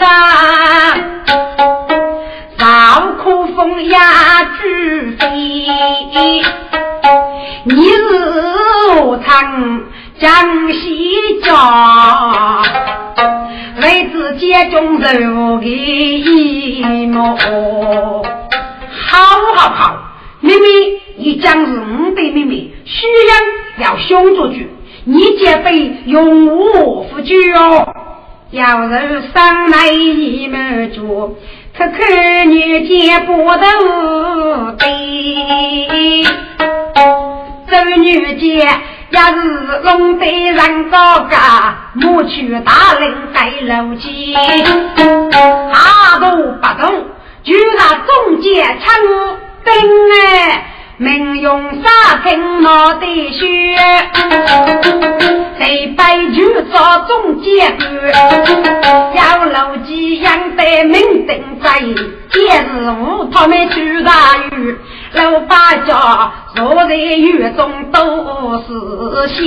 [2.61, 5.25] 老苦风压巨飞，
[7.65, 7.99] 你日
[9.25, 9.81] 常
[10.19, 12.63] 江西家，
[13.81, 17.35] 为自己中肉给一毛。
[17.35, 19.19] 好
[19.55, 19.97] 好好，
[20.41, 20.61] 妹妹，
[21.17, 23.07] 你将是五百妹妹，需
[23.79, 24.57] 要要凶做主，
[25.05, 27.89] 你姐辈永无夫君哦。
[28.51, 30.59] 要是上来一毛
[30.93, 31.39] 主。
[31.81, 33.66] 可看女见不得
[34.76, 34.87] 对，
[37.70, 38.68] 这女见
[39.09, 46.26] 也是龙得人高家，莫去大人在楼基，阿斗
[46.61, 47.07] 不动，
[47.43, 48.87] 就拿中间称
[49.64, 49.72] 兵
[50.28, 50.66] 哎。
[51.03, 53.47] 命用沙听脑袋血，
[55.57, 56.79] 谁白就做
[57.09, 58.13] 中间官，
[59.15, 64.77] 要牢记养得明定在，今日无他们出大雨，
[65.15, 69.43] 老八家坐在狱中都是血，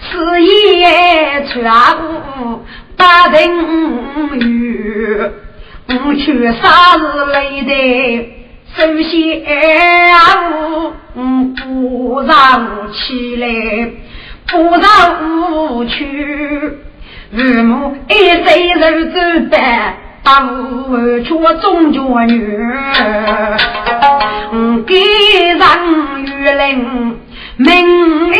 [0.00, 2.64] 此夜全无
[2.96, 3.38] 八等
[4.40, 5.20] 雨，
[5.88, 7.02] 我去啥日
[7.32, 8.38] 来的？
[8.74, 9.42] 首先
[10.34, 10.94] 我
[11.56, 13.46] 不让起来，
[14.46, 14.86] 不让
[15.76, 16.78] 我去，
[17.32, 18.12] 父母一
[18.44, 19.94] 岁日子办。
[20.24, 21.28] 把我却
[21.60, 22.56] 中脚女，
[24.86, 27.18] 给上玉林
[27.56, 28.38] 名一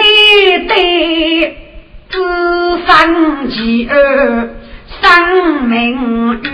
[0.69, 1.57] 对，
[2.09, 2.15] 子
[2.87, 4.51] 三妻儿
[5.01, 6.47] 三名女，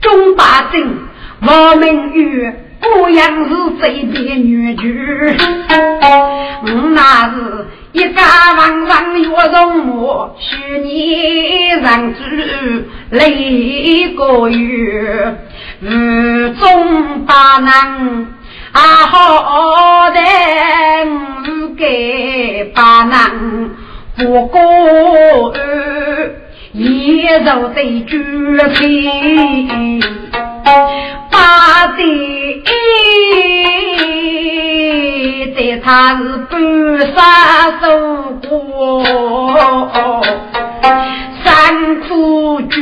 [0.00, 0.98] 中八正
[1.42, 5.36] 我名玉，不样是随便女婿，
[6.94, 7.66] 那是。
[7.92, 12.20] 一家王上月容我，许你让主
[13.08, 15.34] 累个月，
[15.80, 17.68] 日中把人
[18.72, 20.20] 啊好的
[21.42, 23.70] 不给把人
[24.18, 24.60] 不过
[26.72, 28.18] 也受得绝
[28.74, 30.02] 情，
[31.46, 32.00] 把的。
[35.54, 36.54] 在他是半
[37.14, 37.18] 杀
[37.80, 37.84] 受
[38.48, 38.52] 过
[41.44, 41.46] 三
[42.00, 42.74] 苦绝，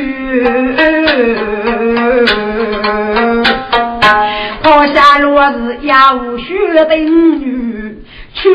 [4.63, 7.99] 抛下落日要学的女，
[8.33, 8.49] 却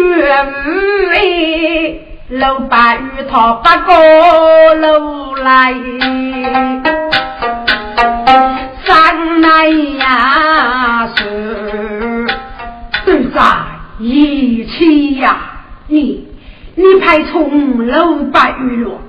[1.12, 3.02] 为老把玉
[3.32, 5.74] 桃八个楼来，
[9.52, 12.28] 哎呀是
[13.06, 13.42] 对在。
[14.02, 15.38] 一起呀，
[15.88, 16.26] 你
[16.76, 19.02] 你派从老白玉落，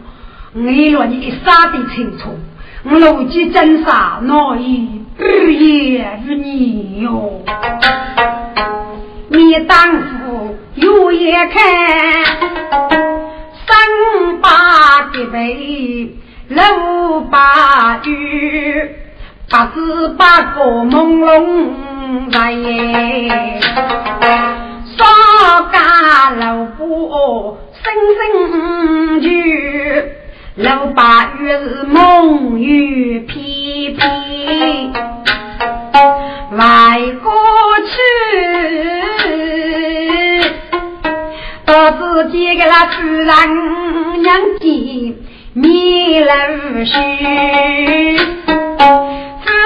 [0.52, 2.36] 我若你杀的清楚，
[2.82, 7.40] 我如今真杀难以不言你哟。
[9.28, 11.62] 你当夫有眼看，
[13.68, 16.16] 三八的背
[16.48, 18.90] 老白玉，
[19.50, 22.38] 八十八个朦胧来。
[24.96, 25.04] 少
[25.72, 27.82] 家老婆声
[28.14, 29.26] 声句，
[30.54, 34.92] 老八月是梦雨偏偏
[36.52, 37.32] 外过
[37.88, 37.92] 去，
[41.64, 43.26] 到自己给他夫人
[44.22, 44.64] 娘家
[45.54, 46.94] 面露须。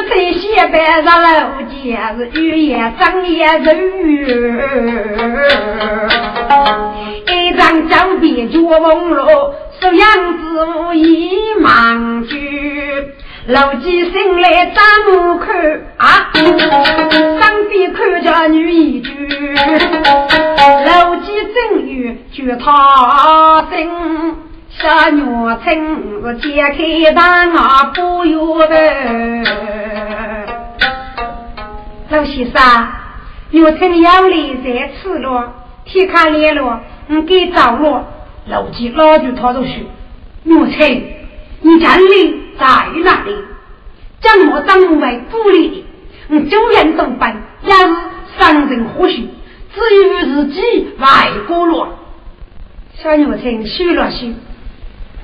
[0.09, 4.63] 在西边上楼街是雨夜整夜雨，
[7.27, 12.35] 一张照片就蒙了，说样子无意忙去。
[13.47, 15.55] 楼记醒来张目看
[15.99, 19.11] 啊，上边看着女一句，
[20.87, 23.89] 楼记正月觉他真。
[24.77, 25.23] 小女
[25.63, 29.45] 村是揭开大马不由得。
[32.11, 32.89] 老先生，
[33.51, 35.53] 女村要里在吃了，
[35.85, 38.05] 天看脸了，你给着了。
[38.47, 39.73] 老几老就他都说，
[40.43, 41.03] 女村，
[41.61, 42.67] 你家里在
[43.05, 43.33] 哪里？
[44.21, 45.85] 张某张某为不理的，
[46.29, 47.79] 你九人同班，也是
[48.37, 49.29] 三人或许，
[49.73, 51.07] 只有自己外
[51.47, 51.89] 国了。
[52.95, 54.35] 小女村虚了虚。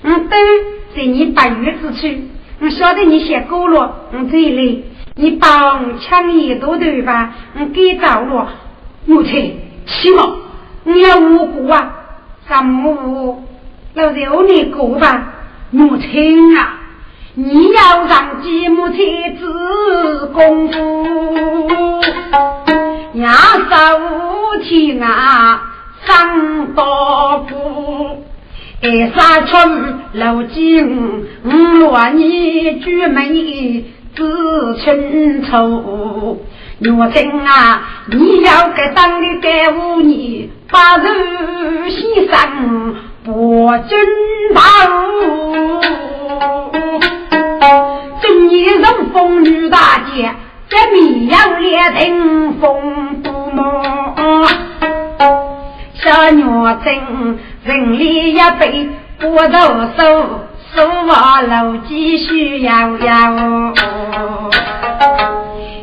[0.03, 0.39] 嗯，等
[0.97, 2.23] 在你八月之初，
[2.61, 4.85] 我晓得你写够了，我，这一类，
[5.17, 7.35] 你帮抢一多对吧？
[7.59, 8.49] 我，给着了，
[9.07, 10.23] 母亲，起码
[10.85, 11.93] 你要无辜啊，
[12.49, 13.45] 什么无？
[13.93, 15.33] 老肉你过吧，
[15.71, 16.79] 母亲啊，
[17.35, 22.01] 你要让继母亲子功夫，
[23.15, 23.33] 压
[23.69, 25.63] 杀无天啊，
[26.07, 28.25] 上刀夫。
[28.83, 33.85] 爱杀春老金，五罗你举眉
[34.17, 34.25] 知
[34.83, 36.43] 清楚。
[36.79, 41.05] 若真啊，你要给当的干五年，八十
[41.91, 44.01] 先生不准
[44.55, 44.61] 保。
[48.23, 50.35] 今年人风雨大姐，
[50.71, 53.83] 在绵阳列顶风不毛。
[56.03, 56.43] 小女
[56.85, 57.39] 真。
[57.65, 58.89] 人里一杯
[59.19, 59.59] 不投
[59.97, 59.99] 手，
[60.75, 60.77] 手
[61.07, 63.75] 握楼继续摇摇。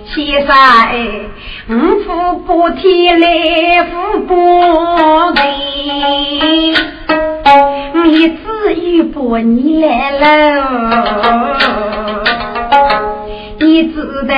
[0.05, 0.95] 先生哎，
[1.69, 1.71] 五
[2.03, 4.33] 福不提来福不
[5.35, 5.39] 回，
[8.03, 8.41] 你只
[8.97, 10.23] 有把你来了。
[13.59, 13.95] 你知
[14.27, 14.33] 道，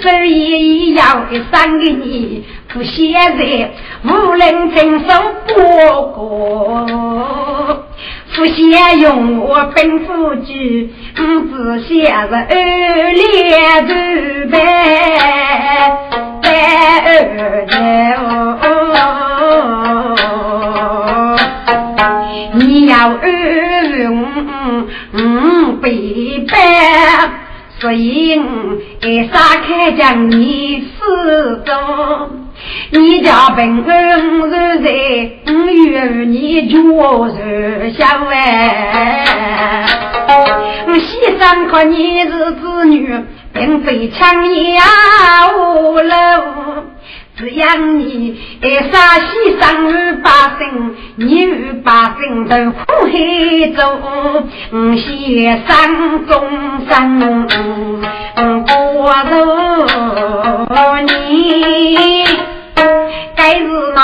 [0.00, 3.72] 所以要给三个你，可现在
[4.04, 5.06] 无人承受
[5.46, 5.52] 不
[6.12, 6.86] 过。
[8.32, 12.54] 不先用我吩咐句，只写着二
[13.12, 13.22] 列
[13.82, 14.56] 字呗，
[16.42, 16.48] 在
[17.04, 17.06] 二
[17.66, 17.76] 年
[22.54, 23.22] 你要二
[25.12, 25.16] 五
[25.82, 25.84] 背
[26.48, 26.54] 背。
[27.78, 28.40] 所以，
[29.02, 31.74] 爱撒开将你四中，
[32.90, 34.88] 你家本恩是在，
[35.46, 36.78] 我与你就
[37.28, 39.14] 是相爱。
[40.86, 44.82] 我牺牲可你是子女，并非强压
[45.56, 46.14] 无楼。
[47.40, 53.12] 只要你爱杀西生与百姓，你与百姓都苦海
[53.74, 53.80] 走，
[54.98, 56.30] 先生终
[56.86, 57.46] 生
[58.66, 58.68] 过
[59.24, 59.32] 着
[61.00, 62.26] 你，
[63.34, 63.64] 该是
[63.94, 63.98] 那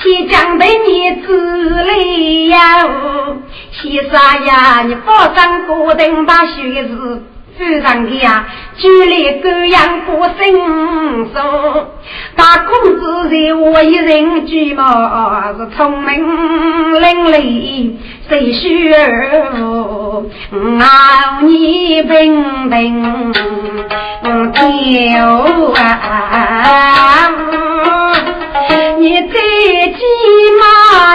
[0.00, 1.26] 天将对你之
[1.82, 2.58] 类呀，
[3.72, 4.12] 先生
[4.46, 7.24] 呀，你保证固定把学子。
[7.58, 8.46] 非常的呀，
[8.76, 10.38] 举例各样不胜
[11.26, 11.34] 数。
[12.36, 16.14] 大公子在我一人举嘛，是聪明
[17.00, 17.92] 伶俐，
[18.28, 20.22] 谁需儿熬
[21.42, 23.32] 你平平
[24.52, 25.26] 跳
[25.74, 27.28] 啊！
[28.98, 30.00] 你再急
[30.60, 30.64] 嘛，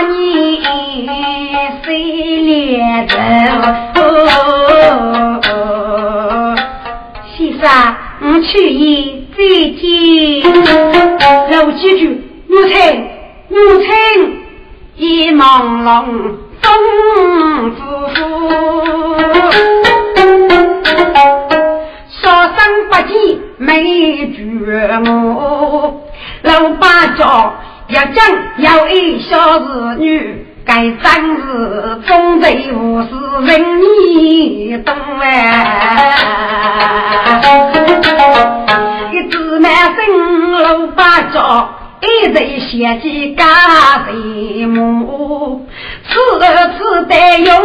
[0.02, 0.62] 你
[1.84, 1.88] 谁
[2.42, 3.14] 连着？
[7.66, 9.38] 我去意再
[9.80, 9.82] 见，
[11.50, 12.76] 老几句，母亲，
[13.48, 13.88] 母亲，
[14.98, 15.88] 一朦胧
[16.62, 16.68] 风
[17.72, 18.16] 呼呼，
[22.22, 22.22] 说
[22.58, 22.58] 声
[22.90, 23.14] 不见
[23.58, 23.64] 没
[24.34, 24.38] 觉
[25.10, 26.02] 我，
[26.42, 27.54] 老八家
[27.88, 28.16] 要讲
[28.58, 30.43] 要一小子女。
[30.74, 33.10] 该真是忠贼无事
[33.44, 35.30] 人你懂哎！
[39.12, 41.70] 一只满身六八角，
[42.02, 43.46] 一人写起家
[44.08, 45.68] 贼母，
[46.10, 46.40] 次
[46.80, 47.56] 次得用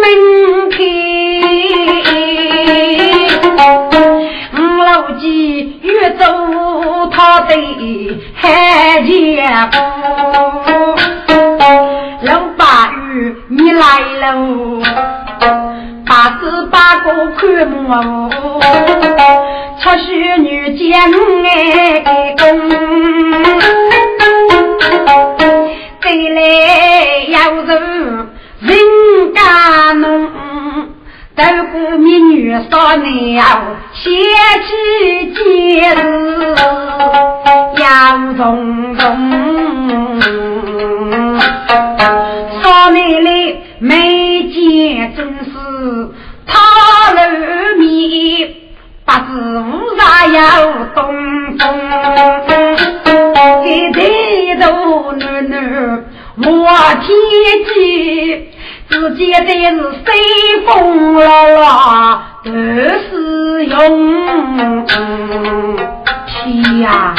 [0.00, 0.78] 门开，
[4.56, 6.24] 五老几越走
[7.10, 7.56] 他得
[8.36, 9.80] 还家步。
[12.24, 14.80] 老八鱼，你来喽！
[16.06, 18.30] 八十八个看母，
[19.80, 20.88] 出许女将
[21.44, 22.70] 爱公，
[26.00, 26.38] 再来
[27.26, 27.70] 要人
[28.60, 28.70] 人
[29.34, 30.30] 家弄，
[31.34, 31.42] 都
[31.72, 33.42] 顾美女少年要
[33.94, 34.10] 写
[34.62, 34.70] 起
[35.34, 35.40] 节
[35.90, 35.98] 日
[37.78, 37.82] 要
[38.36, 39.02] 重重。
[42.92, 43.28] 奶奶
[43.78, 45.50] 没见正是
[46.46, 46.50] 他
[47.12, 47.18] 露
[47.78, 48.54] 面，
[49.04, 49.62] 不知为
[49.98, 50.38] 啥要
[50.94, 50.98] 东
[51.58, 51.60] 风。
[53.64, 53.96] 一抬
[54.60, 54.66] 头，
[55.14, 55.52] 囡囡
[56.36, 56.40] 我
[57.00, 57.04] 天
[57.72, 57.76] 机，
[58.88, 60.06] 只见的是随
[60.66, 60.70] 风
[61.14, 61.20] 落
[61.50, 61.60] 落
[62.44, 63.10] 都是
[63.66, 64.86] 用。
[66.26, 67.14] 天呀，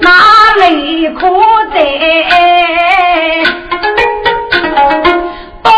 [0.00, 0.06] 哪
[0.58, 0.66] 里
[1.10, 1.20] 可
[1.72, 1.76] 得？
[5.62, 5.72] 东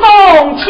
[0.00, 0.62] 风起，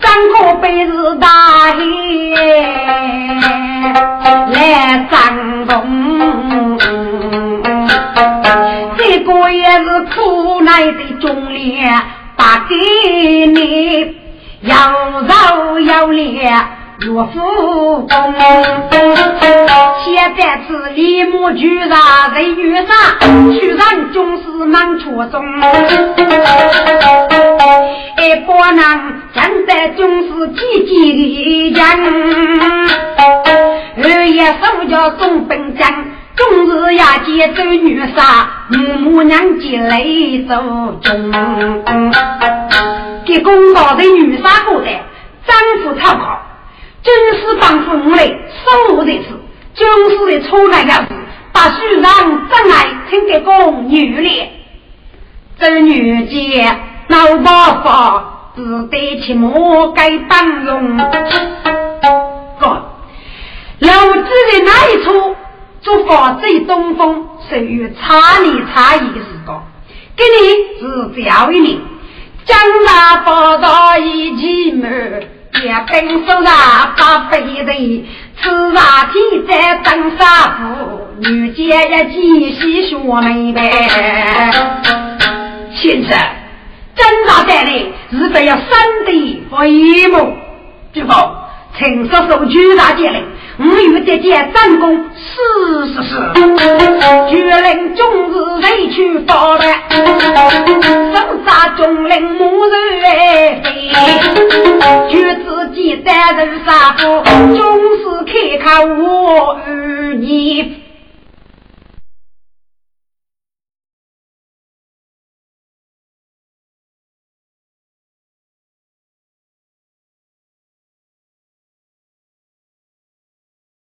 [0.00, 1.26] 张口本是大
[1.74, 1.82] 爷
[4.52, 5.16] 来张
[5.66, 6.78] 东，
[8.96, 11.88] 这个也是苦来的忠烈，
[12.36, 12.74] 打给
[13.46, 14.14] 你
[14.62, 14.74] 要
[15.26, 16.52] 饶要烈。
[16.98, 18.08] 岳父公，
[20.04, 21.90] 现在是李母居上
[22.34, 22.96] 在遇上，
[23.52, 25.44] 居然总是忙错中。
[28.18, 28.78] 一拨人
[29.34, 32.88] 现在总是积极的人，
[34.02, 35.86] 二爷手脚送本将，
[36.34, 38.78] 终日夜接走女杀，母
[39.10, 40.02] 母娘接来
[40.48, 40.54] 走
[41.02, 41.30] 中。
[43.26, 44.86] 给公道的女杀过的，
[45.46, 46.45] 丈夫逃跑。
[47.06, 49.28] 军师帮助我来守护的是
[49.74, 51.08] 军师的出来要是
[51.52, 54.50] 把书上真爱请给公女咧，
[55.56, 56.76] 这女杰
[57.06, 60.96] 老八发只得起莫该当用。
[62.58, 62.90] 哥，
[63.78, 65.36] 老子的那一处
[65.82, 69.62] 做法最东风，属于差里差异的时光，
[70.16, 71.80] 给你是教育你，
[72.44, 75.35] 将来报道一起门。
[75.64, 78.04] 也本手啊把飞人，
[78.40, 80.24] 此上天在登沙
[80.58, 83.62] 府，女杰也继续说明白。
[85.74, 86.18] 先生，
[86.96, 87.70] 侦查带来
[88.10, 88.66] 是不要三
[89.06, 90.36] 弟回目，
[90.92, 91.36] 知否？
[91.78, 93.22] 陈叔叔巨大节令，
[93.58, 96.10] 五月姐姐战功，是是是。
[97.30, 101.14] 绝令终日未去报答，生
[101.46, 103.90] 杀中令母人来飞。
[105.08, 107.24] 绝自己单人杀夫，
[107.56, 109.70] 终是看看我与
[110.16, 110.85] 你。